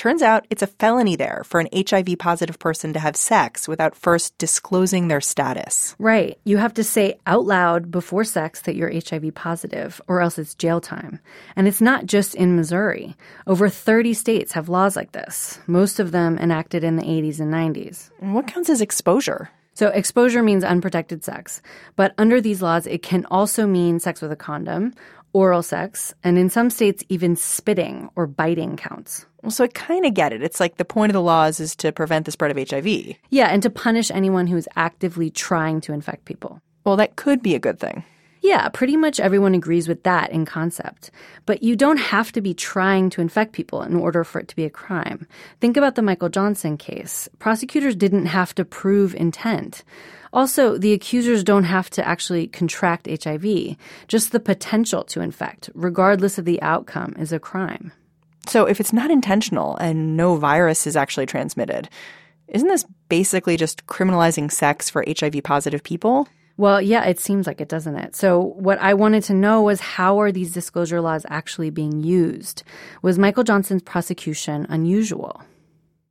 Turns 0.00 0.22
out 0.22 0.46
it's 0.48 0.62
a 0.62 0.66
felony 0.66 1.14
there 1.14 1.42
for 1.44 1.60
an 1.60 1.68
HIV 1.76 2.16
positive 2.18 2.58
person 2.58 2.94
to 2.94 2.98
have 2.98 3.16
sex 3.16 3.68
without 3.68 3.94
first 3.94 4.38
disclosing 4.38 5.08
their 5.08 5.20
status. 5.20 5.94
Right. 5.98 6.38
You 6.44 6.56
have 6.56 6.72
to 6.80 6.84
say 6.84 7.18
out 7.26 7.44
loud 7.44 7.90
before 7.90 8.24
sex 8.24 8.62
that 8.62 8.76
you're 8.76 8.90
HIV 8.90 9.34
positive, 9.34 10.00
or 10.08 10.22
else 10.22 10.38
it's 10.38 10.54
jail 10.54 10.80
time. 10.80 11.20
And 11.54 11.68
it's 11.68 11.82
not 11.82 12.06
just 12.06 12.34
in 12.34 12.56
Missouri. 12.56 13.14
Over 13.46 13.68
30 13.68 14.14
states 14.14 14.52
have 14.52 14.70
laws 14.70 14.96
like 14.96 15.12
this, 15.12 15.60
most 15.66 16.00
of 16.00 16.12
them 16.12 16.38
enacted 16.38 16.82
in 16.82 16.96
the 16.96 17.02
80s 17.02 17.38
and 17.38 17.52
90s. 17.52 18.08
And 18.22 18.34
what 18.34 18.46
counts 18.46 18.70
as 18.70 18.80
exposure? 18.80 19.50
So, 19.74 19.88
exposure 19.88 20.42
means 20.42 20.64
unprotected 20.64 21.24
sex. 21.24 21.62
But 21.96 22.14
under 22.18 22.40
these 22.40 22.60
laws, 22.60 22.86
it 22.86 23.02
can 23.02 23.24
also 23.30 23.66
mean 23.66 24.00
sex 24.00 24.20
with 24.20 24.32
a 24.32 24.36
condom, 24.36 24.94
oral 25.32 25.62
sex, 25.62 26.14
and 26.24 26.38
in 26.38 26.50
some 26.50 26.70
states, 26.70 27.04
even 27.08 27.36
spitting 27.36 28.08
or 28.16 28.26
biting 28.26 28.76
counts. 28.76 29.26
Well, 29.42 29.50
so 29.50 29.64
I 29.64 29.68
kind 29.68 30.04
of 30.04 30.14
get 30.14 30.32
it. 30.32 30.42
It's 30.42 30.60
like 30.60 30.76
the 30.76 30.84
point 30.84 31.10
of 31.10 31.14
the 31.14 31.22
laws 31.22 31.60
is 31.60 31.74
to 31.76 31.92
prevent 31.92 32.26
the 32.26 32.32
spread 32.32 32.50
of 32.50 32.68
HIV. 32.68 33.16
Yeah, 33.30 33.46
and 33.46 33.62
to 33.62 33.70
punish 33.70 34.10
anyone 34.10 34.46
who 34.46 34.56
is 34.56 34.68
actively 34.76 35.30
trying 35.30 35.80
to 35.82 35.92
infect 35.92 36.24
people. 36.24 36.60
Well, 36.84 36.96
that 36.96 37.16
could 37.16 37.42
be 37.42 37.54
a 37.54 37.60
good 37.60 37.78
thing. 37.78 38.04
Yeah, 38.42 38.68
pretty 38.70 38.96
much 38.96 39.20
everyone 39.20 39.54
agrees 39.54 39.86
with 39.86 40.02
that 40.04 40.30
in 40.32 40.46
concept. 40.46 41.10
But 41.44 41.62
you 41.62 41.76
don't 41.76 41.98
have 41.98 42.32
to 42.32 42.40
be 42.40 42.54
trying 42.54 43.10
to 43.10 43.20
infect 43.20 43.52
people 43.52 43.82
in 43.82 43.94
order 43.94 44.24
for 44.24 44.40
it 44.40 44.48
to 44.48 44.56
be 44.56 44.64
a 44.64 44.70
crime. 44.70 45.26
Think 45.60 45.76
about 45.76 45.94
the 45.94 46.02
Michael 46.02 46.30
Johnson 46.30 46.78
case. 46.78 47.28
Prosecutors 47.38 47.94
didn't 47.94 48.26
have 48.26 48.54
to 48.54 48.64
prove 48.64 49.14
intent. 49.14 49.84
Also, 50.32 50.78
the 50.78 50.92
accusers 50.92 51.44
don't 51.44 51.64
have 51.64 51.90
to 51.90 52.06
actually 52.06 52.46
contract 52.46 53.08
HIV. 53.10 53.76
Just 54.08 54.32
the 54.32 54.40
potential 54.40 55.04
to 55.04 55.20
infect, 55.20 55.68
regardless 55.74 56.38
of 56.38 56.44
the 56.44 56.62
outcome, 56.62 57.14
is 57.18 57.32
a 57.32 57.40
crime. 57.40 57.92
So 58.46 58.64
if 58.64 58.80
it's 58.80 58.92
not 58.92 59.10
intentional 59.10 59.76
and 59.76 60.16
no 60.16 60.36
virus 60.36 60.86
is 60.86 60.96
actually 60.96 61.26
transmitted, 61.26 61.88
isn't 62.48 62.68
this 62.68 62.86
basically 63.08 63.56
just 63.56 63.86
criminalizing 63.86 64.50
sex 64.50 64.88
for 64.88 65.04
HIV 65.06 65.42
positive 65.44 65.82
people? 65.82 66.26
Well, 66.60 66.82
yeah, 66.82 67.06
it 67.06 67.18
seems 67.18 67.46
like 67.46 67.62
it, 67.62 67.70
doesn't 67.70 67.96
it? 67.96 68.14
So, 68.14 68.38
what 68.38 68.78
I 68.80 68.92
wanted 68.92 69.22
to 69.24 69.32
know 69.32 69.62
was 69.62 69.80
how 69.80 70.20
are 70.20 70.30
these 70.30 70.52
disclosure 70.52 71.00
laws 71.00 71.24
actually 71.30 71.70
being 71.70 72.02
used? 72.02 72.64
Was 73.00 73.18
Michael 73.18 73.44
Johnson's 73.44 73.82
prosecution 73.82 74.66
unusual? 74.68 75.40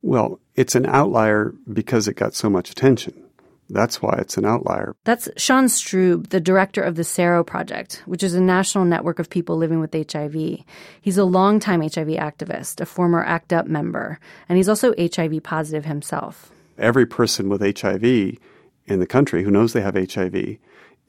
Well, 0.02 0.40
it's 0.56 0.74
an 0.74 0.86
outlier 0.86 1.54
because 1.72 2.08
it 2.08 2.14
got 2.14 2.34
so 2.34 2.50
much 2.50 2.68
attention. 2.68 3.22
That's 3.68 4.02
why 4.02 4.16
it's 4.18 4.36
an 4.36 4.44
outlier. 4.44 4.96
That's 5.04 5.28
Sean 5.36 5.66
Strub, 5.66 6.30
the 6.30 6.40
director 6.40 6.82
of 6.82 6.96
the 6.96 7.04
Sero 7.04 7.44
Project, 7.44 8.02
which 8.06 8.24
is 8.24 8.34
a 8.34 8.40
national 8.40 8.86
network 8.86 9.20
of 9.20 9.30
people 9.30 9.56
living 9.56 9.78
with 9.78 9.94
HIV. 9.94 10.34
He's 11.00 11.16
a 11.16 11.22
longtime 11.22 11.82
HIV 11.82 12.18
activist, 12.18 12.80
a 12.80 12.86
former 12.86 13.22
ACT 13.22 13.52
UP 13.52 13.66
member, 13.68 14.18
and 14.48 14.56
he's 14.56 14.68
also 14.68 14.94
HIV 14.98 15.44
positive 15.44 15.84
himself. 15.84 16.50
Every 16.76 17.06
person 17.06 17.48
with 17.48 17.60
HIV 17.60 18.36
in 18.86 19.00
the 19.00 19.06
country 19.06 19.42
who 19.42 19.50
knows 19.50 19.72
they 19.72 19.80
have 19.80 19.94
HIV 19.94 20.58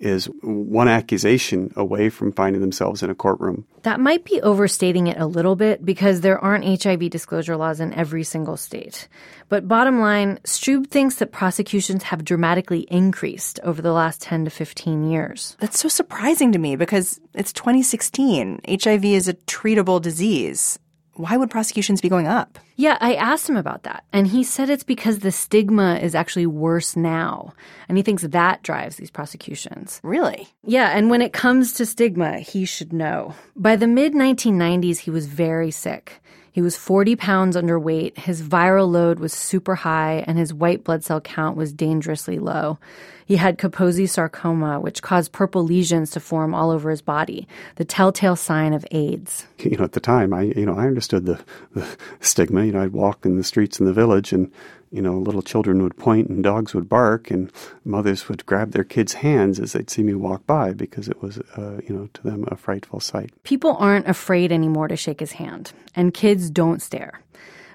is 0.01 0.25
one 0.42 0.88
accusation 0.88 1.72
away 1.75 2.10
from 2.10 2.32
finding 2.32 2.60
themselves 2.60 3.04
in 3.04 3.10
a 3.10 3.16
courtroom. 3.16 3.66
That 3.84 4.00
might 4.00 4.25
be 4.25 4.42
overstating 4.42 5.08
it 5.08 5.18
a 5.20 5.28
little 5.28 5.56
bit 5.56 5.86
because 5.86 6.22
there 6.22 6.40
aren't 6.40 6.84
HIV 6.84 7.12
disclosure 7.12 7.56
laws 7.56 7.80
in 7.80 7.94
every 7.94 8.24
single 8.24 8.58
state. 8.58 9.08
But 9.48 9.68
bottom 9.68 10.00
line, 10.00 10.40
Strub 10.44 10.88
thinks 10.88 11.16
that 11.16 11.32
prosecutions 11.32 12.04
have 12.04 12.25
dramatically 12.25 12.82
increased 12.90 13.60
over 13.63 13.82
the 13.82 13.94
last 13.94 14.22
10 14.22 14.46
to 14.46 14.51
15 14.51 15.10
years. 15.10 15.56
That's 15.60 15.80
so 15.80 15.88
surprising 15.88 16.51
to 16.51 16.60
me 16.60 16.75
because 16.75 17.22
it's 17.36 17.54
2016. 17.54 18.62
HIV 18.68 19.06
is 19.06 19.28
a 19.28 19.36
treatable 19.36 20.01
disease 20.01 20.80
why 21.15 21.38
would 21.38 21.50
prosecutions 21.50 22.01
be 22.01 22.10
going 22.10 22.27
up? 22.27 22.58
Yeah, 22.77 22.98
I 23.01 23.15
asked 23.15 23.50
him 23.50 23.58
about 23.58 23.84
that. 23.84 24.06
And 24.13 24.27
he 24.27 24.44
said 24.44 24.70
it's 24.70 24.84
because 24.84 25.20
the 25.20 25.32
stigma 25.32 25.96
is 25.96 26.15
actually 26.15 26.46
worse 26.46 26.96
now. 26.96 27.53
And 27.89 27.98
he 27.98 28.03
thinks 28.03 28.24
that 28.24 28.63
drives 28.63 28.96
these 28.96 29.12
prosecutions. 29.12 30.00
Really? 30.03 30.48
Yeah, 30.63 30.89
and 30.96 31.10
when 31.10 31.22
it 31.22 31.34
comes 31.34 31.74
to 31.74 31.86
stigma, 31.86 32.39
he 32.39 32.65
should 32.65 32.94
know. 32.94 33.36
By 33.56 33.75
the 33.75 33.88
mid 33.88 34.13
1990s, 34.13 35.00
he 35.00 35.12
was 35.12 35.27
very 35.27 35.72
sick. 35.72 36.22
He 36.51 36.62
was 36.62 36.75
40 36.75 37.15
pounds 37.15 37.55
underweight, 37.55 38.17
his 38.17 38.41
viral 38.41 38.91
load 38.91 39.20
was 39.20 39.31
super 39.31 39.75
high, 39.75 40.24
and 40.27 40.38
his 40.38 40.53
white 40.53 40.84
blood 40.84 41.03
cell 41.03 41.22
count 41.22 41.55
was 41.55 41.72
dangerously 41.72 42.39
low. 42.39 42.77
He 43.25 43.38
had 43.38 43.58
Kaposi 43.58 44.10
sarcoma, 44.10 44.81
which 44.81 45.01
caused 45.01 45.31
purple 45.31 45.63
lesions 45.63 46.12
to 46.12 46.20
form 46.20 46.53
all 46.53 46.70
over 46.70 46.89
his 46.89 47.01
body, 47.01 47.48
the 47.77 47.86
telltale 47.86 48.36
sign 48.36 48.74
of 48.74 48.86
AIDS. 48.91 49.48
You 49.62 49.77
know, 49.77 49.86
at 49.86 49.93
the 49.93 50.01
time, 50.01 50.34
I 50.34 50.41
you 50.41 50.65
know 50.65 50.75
I 50.75 50.88
understood 50.88 51.25
the, 51.25 51.39
the 51.74 51.88
stigma. 52.20 52.65
You 52.65 52.74
know, 52.74 52.81
I'd 52.81 52.91
walk 52.91 53.25
in 53.25 53.38
the 53.38 53.43
streets 53.43 53.79
in 53.79 53.86
the 53.86 53.93
village, 53.93 54.34
and 54.34 54.51
you 54.92 55.02
know, 55.02 55.18
little 55.18 55.42
children 55.42 55.82
would 55.84 55.98
point 55.98 56.30
and 56.30 56.44
dogs 56.44 56.74
would 56.74 56.90
bark, 56.90 57.32
and 57.32 57.52
mothers 57.86 58.28
would 58.30 58.46
grab 58.46 58.72
their 58.72 58.84
kids' 58.84 59.14
hands 59.14 59.60
as 59.60 59.74
they'd 59.74 59.90
see 59.90 60.04
me 60.04 60.14
walk 60.14 60.46
by 60.46 60.74
because 60.74 61.08
it 61.08 61.22
was, 61.22 61.40
uh, 61.58 61.80
you 61.88 61.96
know, 61.96 62.10
to 62.14 62.24
them 62.24 62.46
a 62.50 62.56
frightful 62.56 63.00
sight. 63.00 63.32
People 63.44 63.76
aren't 63.78 64.08
afraid 64.08 64.52
anymore 64.52 64.88
to 64.88 64.96
shake 64.96 65.20
his 65.20 65.34
hand, 65.34 65.72
and 65.96 66.14
kids 66.14 66.50
don't 66.50 66.82
stare. 66.82 67.22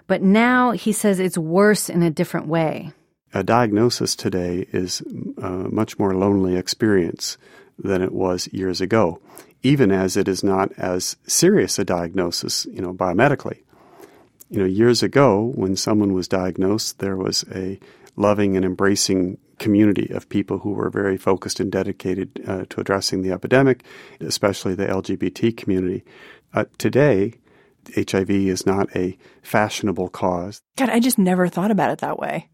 But 0.06 0.22
now 0.22 0.70
he 0.70 0.92
says 0.92 1.18
it's 1.18 1.38
worse 1.38 1.88
in 1.88 2.02
a 2.02 2.10
different 2.10 2.46
way 2.46 2.92
a 3.36 3.42
diagnosis 3.42 4.16
today 4.16 4.66
is 4.72 5.02
a 5.36 5.50
much 5.50 5.98
more 5.98 6.14
lonely 6.14 6.56
experience 6.56 7.36
than 7.78 8.00
it 8.00 8.12
was 8.12 8.48
years 8.52 8.80
ago, 8.80 9.20
even 9.62 9.92
as 9.92 10.16
it 10.16 10.26
is 10.26 10.42
not 10.42 10.72
as 10.78 11.16
serious 11.26 11.78
a 11.78 11.84
diagnosis, 11.84 12.66
you 12.66 12.80
know, 12.80 12.94
biomedically. 12.94 13.58
You 14.50 14.60
know, 14.60 14.64
years 14.64 15.02
ago, 15.02 15.52
when 15.54 15.76
someone 15.76 16.12
was 16.12 16.28
diagnosed, 16.28 16.98
there 16.98 17.16
was 17.16 17.44
a 17.52 17.78
loving 18.16 18.56
and 18.56 18.64
embracing 18.64 19.38
community 19.58 20.10
of 20.12 20.28
people 20.28 20.58
who 20.58 20.70
were 20.70 20.90
very 20.90 21.16
focused 21.16 21.60
and 21.60 21.72
dedicated 21.72 22.42
uh, 22.46 22.64
to 22.68 22.80
addressing 22.80 23.22
the 23.22 23.32
epidemic, 23.32 23.82
especially 24.20 24.74
the 24.74 24.86
LGBT 24.86 25.56
community. 25.56 26.04
Uh, 26.54 26.64
today, 26.78 27.34
HIV 27.94 28.30
is 28.30 28.66
not 28.66 28.94
a 28.96 29.16
fashionable 29.42 30.08
cause. 30.08 30.60
God, 30.76 30.90
I 30.90 31.00
just 31.00 31.18
never 31.18 31.48
thought 31.48 31.70
about 31.70 31.90
it 31.90 31.98
that 31.98 32.18
way. 32.18 32.50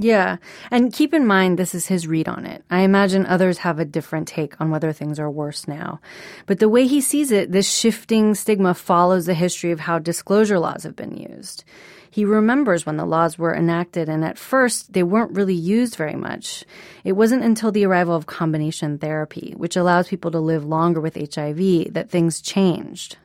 Yeah. 0.00 0.36
And 0.70 0.92
keep 0.92 1.12
in 1.12 1.26
mind, 1.26 1.58
this 1.58 1.74
is 1.74 1.86
his 1.86 2.06
read 2.06 2.28
on 2.28 2.46
it. 2.46 2.64
I 2.70 2.82
imagine 2.82 3.26
others 3.26 3.58
have 3.58 3.80
a 3.80 3.84
different 3.84 4.28
take 4.28 4.58
on 4.60 4.70
whether 4.70 4.92
things 4.92 5.18
are 5.18 5.30
worse 5.30 5.66
now. 5.66 6.00
But 6.46 6.60
the 6.60 6.68
way 6.68 6.86
he 6.86 7.00
sees 7.00 7.32
it, 7.32 7.50
this 7.50 7.68
shifting 7.68 8.36
stigma 8.36 8.74
follows 8.74 9.26
the 9.26 9.34
history 9.34 9.72
of 9.72 9.80
how 9.80 9.98
disclosure 9.98 10.60
laws 10.60 10.84
have 10.84 10.94
been 10.94 11.16
used. 11.16 11.64
He 12.10 12.24
remembers 12.24 12.86
when 12.86 12.96
the 12.96 13.04
laws 13.04 13.38
were 13.38 13.54
enacted, 13.54 14.08
and 14.08 14.24
at 14.24 14.38
first, 14.38 14.92
they 14.92 15.02
weren't 15.02 15.36
really 15.36 15.54
used 15.54 15.96
very 15.96 16.14
much. 16.14 16.64
It 17.04 17.12
wasn't 17.12 17.44
until 17.44 17.72
the 17.72 17.84
arrival 17.84 18.14
of 18.14 18.26
combination 18.26 18.98
therapy, 18.98 19.52
which 19.56 19.76
allows 19.76 20.08
people 20.08 20.30
to 20.30 20.40
live 20.40 20.64
longer 20.64 21.00
with 21.00 21.16
HIV, 21.16 21.92
that 21.92 22.08
things 22.08 22.40
changed. 22.40 23.18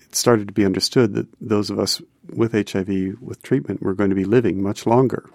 It 0.00 0.16
started 0.16 0.48
to 0.48 0.52
be 0.52 0.64
understood 0.64 1.14
that 1.14 1.28
those 1.40 1.70
of 1.70 1.78
us 1.78 2.02
with 2.28 2.52
HIV 2.52 3.22
with 3.22 3.42
treatment 3.42 3.82
were 3.82 3.94
going 3.94 4.10
to 4.10 4.16
be 4.16 4.24
living 4.24 4.62
much 4.62 4.84
longer 4.84 5.30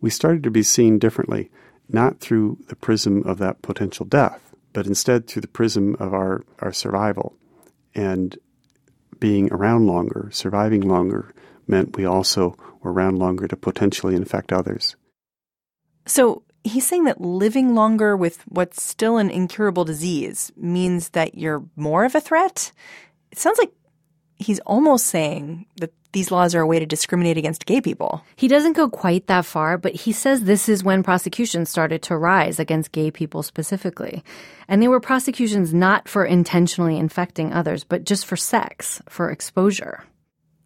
we 0.00 0.10
started 0.10 0.42
to 0.44 0.50
be 0.50 0.62
seen 0.62 0.98
differently, 0.98 1.50
not 1.88 2.20
through 2.20 2.58
the 2.68 2.76
prism 2.76 3.22
of 3.24 3.38
that 3.38 3.62
potential 3.62 4.06
death, 4.06 4.54
but 4.72 4.86
instead 4.86 5.26
through 5.26 5.42
the 5.42 5.48
prism 5.48 5.96
of 5.98 6.12
our, 6.12 6.44
our 6.58 6.72
survival. 6.72 7.34
And 7.94 8.36
being 9.18 9.52
around 9.52 9.86
longer, 9.86 10.28
surviving 10.32 10.82
longer, 10.82 11.34
meant 11.66 11.96
we 11.96 12.04
also 12.04 12.56
were 12.80 12.92
around 12.92 13.18
longer 13.18 13.48
to 13.48 13.56
potentially 13.56 14.14
infect 14.14 14.52
others. 14.52 14.96
So 16.06 16.42
he's 16.62 16.86
saying 16.86 17.04
that 17.04 17.20
living 17.20 17.74
longer 17.74 18.16
with 18.16 18.42
what's 18.48 18.82
still 18.82 19.16
an 19.16 19.30
incurable 19.30 19.84
disease 19.84 20.52
means 20.56 21.10
that 21.10 21.36
you're 21.36 21.64
more 21.76 22.04
of 22.04 22.14
a 22.14 22.20
threat? 22.20 22.72
It 23.32 23.38
sounds 23.38 23.58
like 23.58 23.72
he's 24.36 24.60
almost 24.60 25.06
saying 25.06 25.66
that 25.80 25.92
these 26.16 26.30
laws 26.30 26.54
are 26.54 26.62
a 26.62 26.66
way 26.66 26.78
to 26.78 26.86
discriminate 26.86 27.36
against 27.36 27.66
gay 27.66 27.78
people. 27.78 28.24
He 28.36 28.48
doesn't 28.48 28.72
go 28.72 28.88
quite 28.88 29.26
that 29.26 29.44
far, 29.44 29.76
but 29.76 29.94
he 29.94 30.12
says 30.12 30.40
this 30.40 30.66
is 30.66 30.82
when 30.82 31.02
prosecutions 31.02 31.68
started 31.68 32.00
to 32.04 32.16
rise 32.16 32.58
against 32.58 32.92
gay 32.92 33.10
people 33.10 33.42
specifically. 33.42 34.24
And 34.66 34.80
they 34.80 34.88
were 34.88 34.98
prosecutions 34.98 35.74
not 35.74 36.08
for 36.08 36.24
intentionally 36.24 36.96
infecting 36.96 37.52
others, 37.52 37.84
but 37.84 38.04
just 38.04 38.24
for 38.24 38.34
sex, 38.34 39.02
for 39.10 39.30
exposure. 39.30 40.04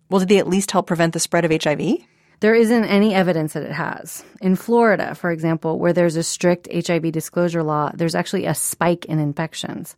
Well, 0.08 0.20
did 0.20 0.28
they 0.28 0.38
at 0.38 0.46
least 0.46 0.70
help 0.70 0.86
prevent 0.86 1.14
the 1.14 1.18
spread 1.18 1.44
of 1.44 1.50
HIV? 1.50 1.98
There 2.38 2.54
isn't 2.54 2.84
any 2.84 3.12
evidence 3.12 3.54
that 3.54 3.64
it 3.64 3.72
has. 3.72 4.24
In 4.40 4.54
Florida, 4.54 5.16
for 5.16 5.32
example, 5.32 5.80
where 5.80 5.92
there's 5.92 6.14
a 6.14 6.22
strict 6.22 6.68
HIV 6.72 7.10
disclosure 7.10 7.64
law, 7.64 7.90
there's 7.92 8.14
actually 8.14 8.46
a 8.46 8.54
spike 8.54 9.04
in 9.06 9.18
infections. 9.18 9.96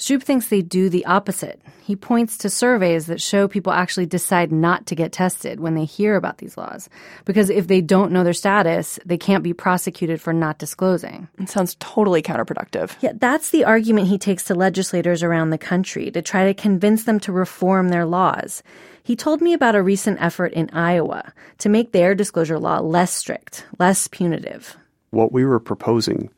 Strub 0.00 0.22
thinks 0.22 0.46
they 0.46 0.62
do 0.62 0.88
the 0.88 1.04
opposite. 1.04 1.60
He 1.82 1.94
points 1.94 2.38
to 2.38 2.48
surveys 2.48 3.04
that 3.06 3.20
show 3.20 3.46
people 3.46 3.70
actually 3.70 4.06
decide 4.06 4.50
not 4.50 4.86
to 4.86 4.94
get 4.94 5.12
tested 5.12 5.60
when 5.60 5.74
they 5.74 5.84
hear 5.84 6.16
about 6.16 6.38
these 6.38 6.56
laws. 6.56 6.88
Because 7.26 7.50
if 7.50 7.66
they 7.66 7.82
don't 7.82 8.10
know 8.10 8.24
their 8.24 8.32
status, 8.32 8.98
they 9.04 9.18
can't 9.18 9.44
be 9.44 9.52
prosecuted 9.52 10.18
for 10.18 10.32
not 10.32 10.58
disclosing. 10.58 11.28
It 11.38 11.50
sounds 11.50 11.76
totally 11.80 12.22
counterproductive. 12.22 12.96
Yeah, 13.02 13.12
that's 13.14 13.50
the 13.50 13.64
argument 13.64 14.08
he 14.08 14.16
takes 14.16 14.44
to 14.44 14.54
legislators 14.54 15.22
around 15.22 15.50
the 15.50 15.58
country 15.58 16.10
to 16.12 16.22
try 16.22 16.46
to 16.46 16.54
convince 16.54 17.04
them 17.04 17.20
to 17.20 17.32
reform 17.32 17.90
their 17.90 18.06
laws. 18.06 18.62
He 19.02 19.16
told 19.16 19.42
me 19.42 19.52
about 19.52 19.74
a 19.74 19.82
recent 19.82 20.22
effort 20.22 20.54
in 20.54 20.70
Iowa 20.70 21.30
to 21.58 21.68
make 21.68 21.92
their 21.92 22.14
disclosure 22.14 22.58
law 22.58 22.78
less 22.78 23.12
strict, 23.12 23.66
less 23.78 24.08
punitive. 24.08 24.78
What 25.10 25.30
we 25.30 25.44
were 25.44 25.60
proposing 25.60 26.30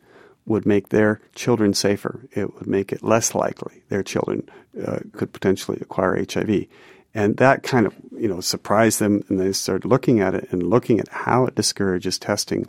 would 0.47 0.67
make 0.67 0.89
their 0.89 1.21
children 1.35 1.75
safer. 1.75 2.27
It 2.33 2.55
would 2.55 2.67
make 2.67 2.93
it 2.93 3.03
less 3.03 3.35
likely 3.35 3.83
their 3.89 4.03
children 4.03 4.49
uh, 4.87 5.01
could 5.13 5.33
potentially 5.33 5.79
acquire 5.81 6.25
HIV. 6.31 6.67
And 7.15 7.37
that 7.37 7.63
kind 7.63 7.87
of, 7.87 7.95
you 8.13 8.29
know, 8.29 8.41
surprised 8.41 8.99
them 8.99 9.23
and 9.29 9.39
they 9.39 9.53
started 9.53 9.87
looking 9.87 10.21
at 10.21 10.35
it 10.35 10.49
and 10.51 10.63
looking 10.63 10.99
at 10.99 11.09
how 11.09 11.45
it 11.47 11.55
discourages 11.55 12.19
testing, 12.19 12.67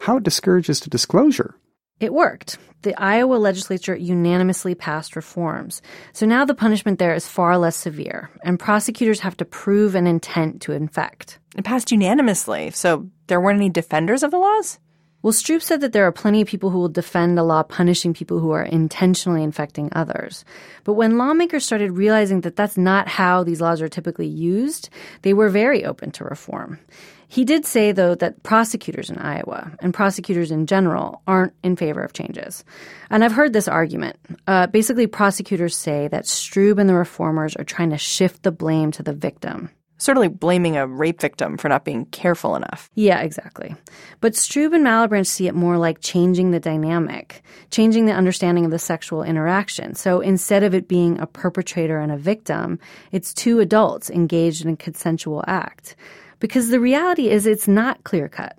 how 0.00 0.18
it 0.18 0.22
discourages 0.22 0.80
the 0.80 0.90
disclosure. 0.90 1.54
It 1.98 2.12
worked. 2.12 2.58
The 2.82 2.94
Iowa 3.00 3.36
legislature 3.36 3.96
unanimously 3.96 4.74
passed 4.74 5.16
reforms. 5.16 5.80
So 6.12 6.26
now 6.26 6.44
the 6.44 6.54
punishment 6.54 6.98
there 6.98 7.14
is 7.14 7.26
far 7.26 7.56
less 7.56 7.74
severe, 7.74 8.30
and 8.44 8.60
prosecutors 8.60 9.20
have 9.20 9.36
to 9.38 9.46
prove 9.46 9.94
an 9.94 10.06
intent 10.06 10.60
to 10.62 10.72
infect. 10.72 11.38
It 11.56 11.64
passed 11.64 11.90
unanimously, 11.90 12.70
so 12.72 13.08
there 13.28 13.40
weren't 13.40 13.56
any 13.56 13.70
defenders 13.70 14.22
of 14.22 14.30
the 14.30 14.38
laws? 14.38 14.78
Well, 15.26 15.32
Strub 15.32 15.60
said 15.60 15.80
that 15.80 15.92
there 15.92 16.06
are 16.06 16.12
plenty 16.12 16.40
of 16.40 16.46
people 16.46 16.70
who 16.70 16.78
will 16.78 16.88
defend 16.88 17.36
a 17.36 17.42
law 17.42 17.64
punishing 17.64 18.14
people 18.14 18.38
who 18.38 18.52
are 18.52 18.62
intentionally 18.62 19.42
infecting 19.42 19.88
others. 19.90 20.44
But 20.84 20.92
when 20.92 21.18
lawmakers 21.18 21.64
started 21.64 21.90
realizing 21.90 22.42
that 22.42 22.54
that's 22.54 22.76
not 22.78 23.08
how 23.08 23.42
these 23.42 23.60
laws 23.60 23.82
are 23.82 23.88
typically 23.88 24.28
used, 24.28 24.88
they 25.22 25.34
were 25.34 25.48
very 25.48 25.84
open 25.84 26.12
to 26.12 26.24
reform. 26.24 26.78
He 27.26 27.44
did 27.44 27.66
say, 27.66 27.90
though, 27.90 28.14
that 28.14 28.44
prosecutors 28.44 29.10
in 29.10 29.18
Iowa 29.18 29.72
and 29.80 29.92
prosecutors 29.92 30.52
in 30.52 30.64
general 30.64 31.22
aren't 31.26 31.54
in 31.64 31.74
favor 31.74 32.02
of 32.02 32.12
changes. 32.12 32.64
And 33.10 33.24
I've 33.24 33.32
heard 33.32 33.52
this 33.52 33.66
argument. 33.66 34.18
Uh, 34.46 34.68
basically, 34.68 35.08
prosecutors 35.08 35.76
say 35.76 36.06
that 36.06 36.26
Strub 36.26 36.78
and 36.78 36.88
the 36.88 36.94
reformers 36.94 37.56
are 37.56 37.64
trying 37.64 37.90
to 37.90 37.98
shift 37.98 38.44
the 38.44 38.52
blame 38.52 38.92
to 38.92 39.02
the 39.02 39.12
victim. 39.12 39.70
Like 40.06 40.38
blaming 40.38 40.76
a 40.76 40.86
rape 40.86 41.20
victim 41.20 41.56
for 41.56 41.68
not 41.68 41.84
being 41.84 42.06
careful 42.06 42.54
enough. 42.54 42.90
Yeah, 42.94 43.20
exactly. 43.20 43.74
But 44.20 44.34
Strub 44.34 44.74
and 44.74 44.84
Malebranche 44.84 45.26
see 45.26 45.48
it 45.48 45.54
more 45.54 45.78
like 45.78 46.00
changing 46.00 46.52
the 46.52 46.60
dynamic, 46.60 47.42
changing 47.70 48.06
the 48.06 48.12
understanding 48.12 48.64
of 48.64 48.70
the 48.70 48.78
sexual 48.78 49.22
interaction. 49.22 49.94
So 49.94 50.20
instead 50.20 50.62
of 50.62 50.74
it 50.74 50.86
being 50.86 51.18
a 51.18 51.26
perpetrator 51.26 51.98
and 51.98 52.12
a 52.12 52.16
victim, 52.16 52.78
it's 53.10 53.34
two 53.34 53.58
adults 53.58 54.08
engaged 54.08 54.64
in 54.64 54.72
a 54.72 54.76
consensual 54.76 55.42
act 55.46 55.96
because 56.38 56.68
the 56.68 56.80
reality 56.80 57.28
is 57.28 57.46
it's 57.46 57.68
not 57.68 58.04
clear 58.04 58.28
cut. 58.28 58.56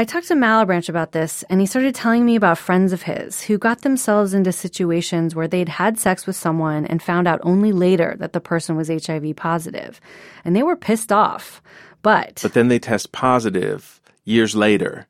I 0.00 0.04
talked 0.04 0.28
to 0.28 0.34
Malebranche 0.34 0.88
about 0.88 1.12
this, 1.12 1.44
and 1.50 1.60
he 1.60 1.66
started 1.66 1.94
telling 1.94 2.24
me 2.24 2.34
about 2.34 2.56
friends 2.56 2.94
of 2.94 3.02
his 3.02 3.42
who 3.42 3.58
got 3.58 3.82
themselves 3.82 4.32
into 4.32 4.50
situations 4.50 5.34
where 5.34 5.46
they'd 5.46 5.68
had 5.68 5.98
sex 5.98 6.26
with 6.26 6.36
someone 6.36 6.86
and 6.86 7.02
found 7.02 7.28
out 7.28 7.38
only 7.42 7.70
later 7.70 8.16
that 8.18 8.32
the 8.32 8.40
person 8.40 8.76
was 8.76 8.88
HIV 8.88 9.36
positive. 9.36 10.00
And 10.42 10.56
they 10.56 10.62
were 10.62 10.74
pissed 10.74 11.12
off. 11.12 11.60
But. 12.00 12.40
But 12.42 12.54
then 12.54 12.68
they 12.68 12.78
test 12.78 13.12
positive 13.12 14.00
years 14.24 14.56
later. 14.56 15.06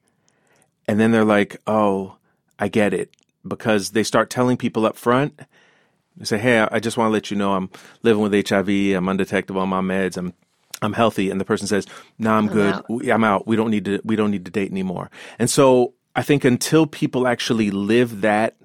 And 0.89 0.99
then 0.99 1.13
they're 1.13 1.25
like, 1.25 1.59
oh, 1.69 2.17
I 2.59 2.67
get 2.67 2.93
it. 2.93 3.15
Because 3.47 3.91
they 3.91 4.03
start 4.03 4.29
telling 4.29 4.57
people 4.57 4.87
up 4.87 4.97
front. 4.97 5.39
They 6.17 6.25
say, 6.25 6.39
hey, 6.39 6.67
I 6.69 6.81
just 6.81 6.97
want 6.97 7.11
to 7.11 7.13
let 7.13 7.31
you 7.31 7.37
know 7.37 7.53
I'm 7.53 7.71
living 8.03 8.25
with 8.25 8.49
HIV. 8.49 8.69
I'm 8.69 9.09
undetectable 9.09 9.61
on 9.61 9.69
my 9.69 9.83
meds. 9.83 10.17
I'm 10.17 10.35
I'm 10.83 10.93
healthy, 10.93 11.31
and 11.31 11.41
the 11.41 11.45
person 11.45 11.67
says, 11.67 11.87
"No, 12.19 12.31
nah, 12.31 12.39
I'm, 12.39 12.49
I'm 12.49 12.55
good. 12.55 12.75
Out. 12.75 13.09
I'm 13.11 13.25
out. 13.25 13.47
We 13.47 13.57
don't 13.57 13.71
need 13.71 13.85
to. 13.87 14.01
We 14.05 14.17
don't 14.17 14.31
need 14.31 14.45
to 14.45 14.51
date 14.51 14.71
anymore." 14.71 15.11
And 15.39 15.49
so 15.49 15.95
I 16.15 16.23
think 16.23 16.45
until 16.45 16.87
people 16.87 17.27
actually 17.27 17.71
live 17.71 18.23
that 18.23 18.57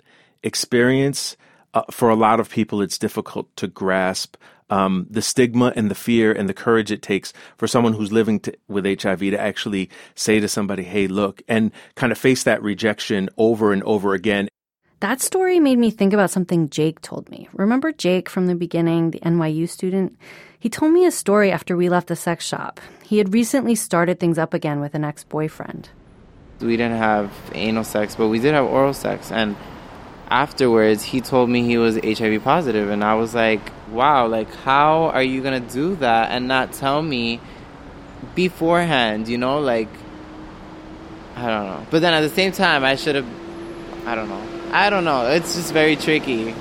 experience, 0.44 1.38
uh, 1.74 1.84
for 1.92 2.10
a 2.10 2.16
lot 2.16 2.40
of 2.40 2.50
people, 2.50 2.82
it's 2.82 2.98
difficult 2.98 3.54
to 3.58 3.68
grasp 3.68 4.38
um, 4.70 5.06
the 5.10 5.22
stigma 5.22 5.74
and 5.76 5.92
the 5.92 5.96
fear 5.96 6.32
and 6.32 6.50
the 6.50 6.54
courage 6.54 6.92
it 6.92 7.02
takes 7.02 7.34
for 7.58 7.68
someone 7.68 7.94
who's 7.94 8.12
living 8.12 8.40
to, 8.42 8.54
with 8.68 8.86
HIV 8.86 9.20
to 9.20 9.40
actually 9.40 9.90
say 10.16 10.40
to 10.40 10.48
somebody, 10.48 10.84
"Hey, 10.84 11.08
look," 11.08 11.42
and 11.48 11.72
kind 11.96 12.12
of 12.12 12.18
face 12.18 12.44
that 12.44 12.64
rejection 12.64 13.30
over 13.38 13.74
and 13.74 13.84
over 13.84 14.14
again. 14.14 14.48
That 15.02 15.22
story 15.22 15.60
made 15.60 15.78
me 15.78 15.92
think 15.92 16.14
about 16.14 16.32
something 16.32 16.70
Jake 16.70 17.02
told 17.02 17.30
me. 17.30 17.50
Remember 17.54 17.92
Jake 17.92 18.30
from 18.30 18.48
the 18.48 18.56
beginning, 18.56 19.12
the 19.12 19.20
NYU 19.20 19.70
student? 19.70 20.18
He 20.66 20.70
told 20.70 20.94
me 20.94 21.06
a 21.06 21.12
story 21.12 21.52
after 21.52 21.78
we 21.78 21.90
left 21.90 22.08
the 22.08 22.16
sex 22.16 22.44
shop. 22.44 22.82
He 23.04 23.20
had 23.20 23.36
recently 23.36 23.76
started 23.76 24.20
things 24.20 24.40
up 24.40 24.52
again 24.52 24.80
with 24.80 24.96
an 24.96 25.04
ex 25.04 25.24
boyfriend. 25.24 25.90
We 26.60 26.76
didn't 26.76 26.98
have 26.98 27.32
anal 27.54 27.84
sex, 27.84 28.16
but 28.16 28.30
we 28.30 28.40
did 28.40 28.56
have 28.56 28.66
oral 28.66 28.96
sex. 28.96 29.32
And 29.32 29.56
afterwards, 30.32 31.04
he 31.04 31.22
told 31.22 31.52
me 31.52 31.62
he 31.62 31.78
was 31.78 31.98
HIV 31.98 32.44
positive, 32.44 32.90
And 32.90 33.04
I 33.04 33.14
was 33.14 33.36
like, 33.36 33.62
wow, 33.92 34.26
like, 34.26 34.52
how 34.56 35.10
are 35.10 35.22
you 35.22 35.44
going 35.44 35.64
to 35.64 35.72
do 35.72 35.98
that 35.98 36.32
and 36.32 36.48
not 36.48 36.74
tell 36.74 37.04
me 37.04 37.40
beforehand, 38.34 39.28
you 39.28 39.38
know? 39.38 39.60
Like, 39.60 39.90
I 41.36 41.46
don't 41.46 41.68
know. 41.68 41.86
But 41.92 42.02
then 42.02 42.16
at 42.16 42.22
the 42.22 42.36
same 42.36 42.52
time, 42.52 42.84
I 42.84 42.96
should 42.96 43.14
have, 43.14 43.28
I 44.08 44.16
don't 44.16 44.30
know. 44.30 44.42
I 44.72 44.90
don't 44.90 45.06
know. 45.06 45.28
It's 45.28 45.54
just 45.54 45.72
very 45.74 45.96
tricky. 45.96 46.56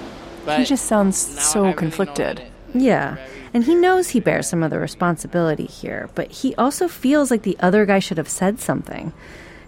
But 0.44 0.58
he 0.58 0.66
just 0.66 0.84
sounds 0.84 1.16
so 1.16 1.72
conflicted. 1.72 2.42
Yeah. 2.74 3.16
And 3.54 3.62
he 3.62 3.76
knows 3.76 4.10
he 4.10 4.18
bears 4.18 4.48
some 4.48 4.64
of 4.64 4.72
the 4.72 4.80
responsibility 4.80 5.66
here, 5.66 6.10
but 6.16 6.30
he 6.30 6.56
also 6.56 6.88
feels 6.88 7.30
like 7.30 7.42
the 7.42 7.56
other 7.60 7.86
guy 7.86 8.00
should 8.00 8.18
have 8.18 8.28
said 8.28 8.58
something. 8.58 9.12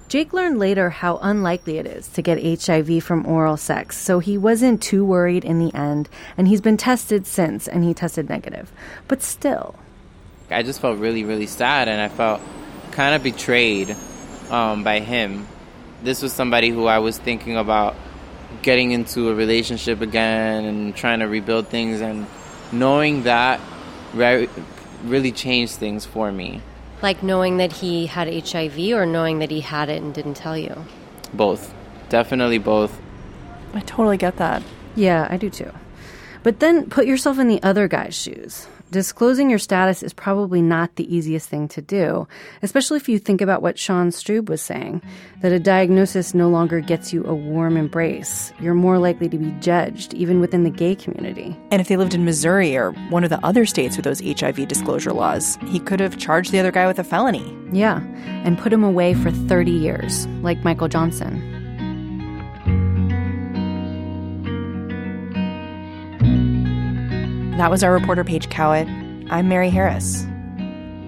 Jake 0.09 0.33
learned 0.33 0.59
later 0.59 0.90
how 0.90 1.18
unlikely 1.22 1.79
it 1.79 1.87
is 1.87 2.09
to 2.09 2.22
get 2.22 2.64
HIV 2.64 3.05
from 3.05 3.25
oral 3.27 3.57
sex, 3.57 3.96
so 3.96 4.18
he 4.18 4.37
wasn't 4.37 4.83
too 4.83 5.05
worried 5.05 5.44
in 5.44 5.61
the 5.61 5.72
end, 5.72 6.09
and 6.37 6.49
he's 6.49 6.61
been 6.61 6.77
tested 6.77 7.29
since, 7.29 7.68
and 7.68 7.85
he 7.85 7.94
tested 7.94 8.29
negative. 8.29 8.72
But 9.07 9.22
still. 9.22 9.77
I 10.51 10.64
just 10.64 10.81
felt 10.81 10.99
really, 10.99 11.22
really 11.22 11.46
sad, 11.46 11.88
and 11.88 12.01
I 12.01 12.09
felt 12.09 12.40
kind 12.90 13.14
of 13.14 13.22
betrayed 13.22 13.96
um, 14.51 14.83
by 14.83 14.99
him. 14.99 15.46
This 16.03 16.22
was 16.22 16.33
somebody 16.33 16.70
who 16.70 16.87
I 16.87 16.99
was 16.99 17.18
thinking 17.18 17.57
about 17.57 17.94
getting 18.62 18.90
into 18.90 19.29
a 19.29 19.35
relationship 19.35 20.01
again 20.01 20.64
and 20.64 20.94
trying 20.94 21.20
to 21.20 21.27
rebuild 21.27 21.68
things, 21.68 22.01
and 22.01 22.27
knowing 22.72 23.25
that 23.25 23.61
re- 24.16 24.48
really 25.05 25.33
changed 25.33 25.74
things 25.74 26.05
for 26.05 26.33
me. 26.33 26.61
Like 27.02 27.22
knowing 27.22 27.59
that 27.59 27.72
he 27.72 28.07
had 28.07 28.29
HIV 28.29 28.79
or 28.92 29.07
knowing 29.07 29.38
that 29.40 29.50
he 29.50 29.61
had 29.61 29.88
it 29.88 30.02
and 30.02 30.14
didn't 30.14 30.35
tell 30.35 30.57
you? 30.57 30.85
Both. 31.33 31.74
Definitely 32.09 32.59
both. 32.59 33.00
I 33.74 33.81
totally 33.81 34.16
get 34.16 34.37
that. 34.37 34.62
Yeah, 34.94 35.26
I 35.29 35.37
do 35.37 35.50
too. 35.50 35.72
But 36.42 36.61
then 36.61 36.88
put 36.88 37.07
yourself 37.07 37.38
in 37.38 37.48
the 37.48 37.62
other 37.62 37.88
guy's 37.88 38.14
shoes 38.14 38.66
disclosing 38.90 39.51
your 39.51 39.59
status 39.59 40.03
is 40.03 40.12
probably 40.12 40.62
not 40.62 40.96
the 40.96 41.14
easiest 41.14 41.49
thing 41.49 41.68
to 41.68 41.83
do, 41.83 42.27
especially 42.62 42.96
if 42.96 43.09
you 43.09 43.18
think 43.18 43.40
about 43.40 43.62
what 43.62 43.79
Sean 43.79 44.11
Strub 44.11 44.49
was 44.49 44.62
saying 44.62 45.03
that 45.42 45.53
a 45.53 45.59
diagnosis 45.59 46.35
no 46.35 46.49
longer 46.49 46.81
gets 46.81 47.12
you 47.12 47.25
a 47.25 47.35
warm 47.35 47.77
embrace. 47.77 48.53
You're 48.61 48.75
more 48.75 48.99
likely 48.99 49.29
to 49.29 49.38
be 49.38 49.51
judged, 49.61 50.14
even 50.14 50.40
within 50.40 50.64
the 50.64 50.70
gay 50.70 50.94
community. 50.94 51.57
And 51.70 51.81
if 51.81 51.88
they 51.88 51.96
lived 51.96 52.14
in 52.14 52.25
Missouri 52.25 52.77
or 52.77 52.92
one 53.11 53.25
of 53.25 53.31
the 53.31 53.44
other 53.44 53.66
states 53.66 53.96
with 53.96 54.05
those 54.05 54.20
HIV 54.20 54.68
disclosure 54.68 55.12
laws, 55.12 55.59
he 55.66 55.81
could 55.81 56.01
have 56.01 56.18
charged 56.18 56.53
the 56.53 56.59
other 56.59 56.72
guy 56.72 56.87
with 56.87 56.99
a 56.99 57.05
felony. 57.05 57.57
Yeah, 57.72 58.01
and 58.44 58.59
put 58.59 58.72
him 58.72 58.85
away 58.85 59.14
for 59.14 59.31
30 59.31 59.70
years, 59.70 60.27
like 60.42 60.64
Michael 60.64 60.88
Johnson. 60.88 61.56
That 67.57 67.71
was 67.71 67.83
our 67.83 67.95
reporter, 67.95 68.23
Paige 68.23 68.51
Cowett. 68.51 68.87
I'm 69.31 69.49
Mary 69.49 69.71
Harris. 69.71 70.27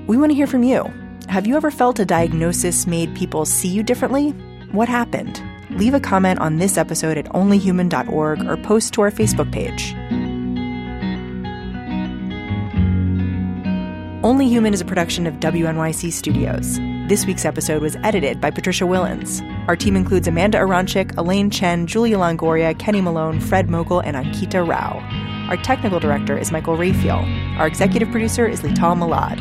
We 0.07 0.17
want 0.17 0.31
to 0.31 0.35
hear 0.35 0.47
from 0.47 0.63
you. 0.63 0.91
Have 1.29 1.47
you 1.47 1.57
ever 1.59 1.71
felt 1.71 1.99
a 1.99 2.07
diagnosis 2.07 2.87
made 2.87 3.15
people 3.15 3.45
see 3.45 3.69
you 3.69 3.83
differently? 3.83 4.31
What 4.73 4.89
happened? 4.89 5.43
Leave 5.73 5.93
a 5.93 6.01
comment 6.01 6.41
on 6.41 6.57
this 6.57 6.79
episode 6.79 7.19
at 7.19 7.27
onlyhuman.org 7.27 8.47
or 8.47 8.57
post 8.57 8.95
to 8.95 9.03
our 9.03 9.11
Facebook 9.11 9.53
page. 9.53 9.95
Only 14.25 14.49
Human 14.49 14.73
is 14.73 14.81
a 14.81 14.87
production 14.87 15.27
of 15.27 15.35
WNYC 15.35 16.11
Studios. 16.11 16.79
This 17.11 17.27
week's 17.27 17.45
episode 17.45 17.83
was 17.83 17.97
edited 17.97 18.41
by 18.41 18.51
Patricia 18.51 18.85
Willens. 18.85 19.43
Our 19.69 19.77
team 19.77 19.97
includes 19.97 20.27
Amanda 20.27 20.57
Aronczyk, 20.57 21.15
Elaine 21.19 21.51
Chen, 21.51 21.87
Julia 21.87 22.17
Longoria, 22.17 22.79
Kenny 22.79 23.03
Malone, 23.03 23.39
Fred 23.39 23.69
Mogul, 23.69 24.01
and 24.01 24.17
Ankita 24.17 24.67
Rao. 24.67 25.38
Our 25.49 25.57
technical 25.57 25.99
director 25.99 26.37
is 26.37 26.53
Michael 26.53 26.77
Raphael. 26.77 27.25
Our 27.59 27.67
executive 27.67 28.11
producer 28.11 28.47
is 28.47 28.61
Lital 28.61 28.97
Malad. 28.97 29.39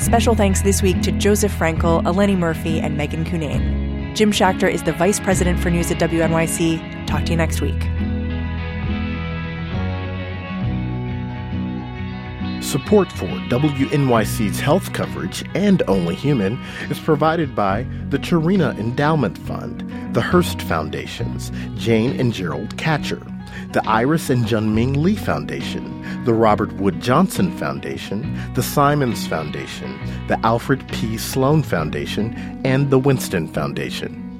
Special 0.00 0.34
thanks 0.34 0.62
this 0.62 0.82
week 0.82 1.00
to 1.02 1.12
Joseph 1.12 1.56
Frankel, 1.56 2.02
Eleni 2.02 2.36
Murphy, 2.36 2.80
and 2.80 2.96
Megan 2.96 3.24
Cunane. 3.24 4.14
Jim 4.16 4.32
Schachter 4.32 4.70
is 4.70 4.82
the 4.82 4.92
Vice 4.92 5.20
President 5.20 5.60
for 5.60 5.70
News 5.70 5.90
at 5.90 5.98
WNYC. 5.98 7.06
Talk 7.06 7.24
to 7.24 7.30
you 7.30 7.36
next 7.36 7.60
week. 7.60 7.88
Support 12.72 13.12
for 13.12 13.26
WNYC's 13.26 14.58
health 14.58 14.94
coverage 14.94 15.44
and 15.54 15.82
Only 15.88 16.14
Human 16.14 16.58
is 16.88 16.98
provided 16.98 17.54
by 17.54 17.82
the 18.08 18.18
Tarina 18.18 18.74
Endowment 18.78 19.36
Fund, 19.36 19.82
the 20.14 20.22
Hearst 20.22 20.62
Foundations, 20.62 21.52
Jane 21.74 22.18
and 22.18 22.32
Gerald 22.32 22.78
Katcher, 22.78 23.20
the 23.74 23.86
Iris 23.86 24.30
and 24.30 24.46
Junming 24.46 24.96
Lee 24.96 25.16
Foundation, 25.16 26.24
the 26.24 26.32
Robert 26.32 26.72
Wood 26.76 27.02
Johnson 27.02 27.54
Foundation, 27.58 28.40
the 28.54 28.62
Simons 28.62 29.26
Foundation, 29.26 29.98
the 30.28 30.40
Alfred 30.42 30.88
P. 30.88 31.18
Sloan 31.18 31.62
Foundation, 31.62 32.32
and 32.64 32.88
the 32.88 32.98
Winston 32.98 33.48
Foundation. 33.48 34.31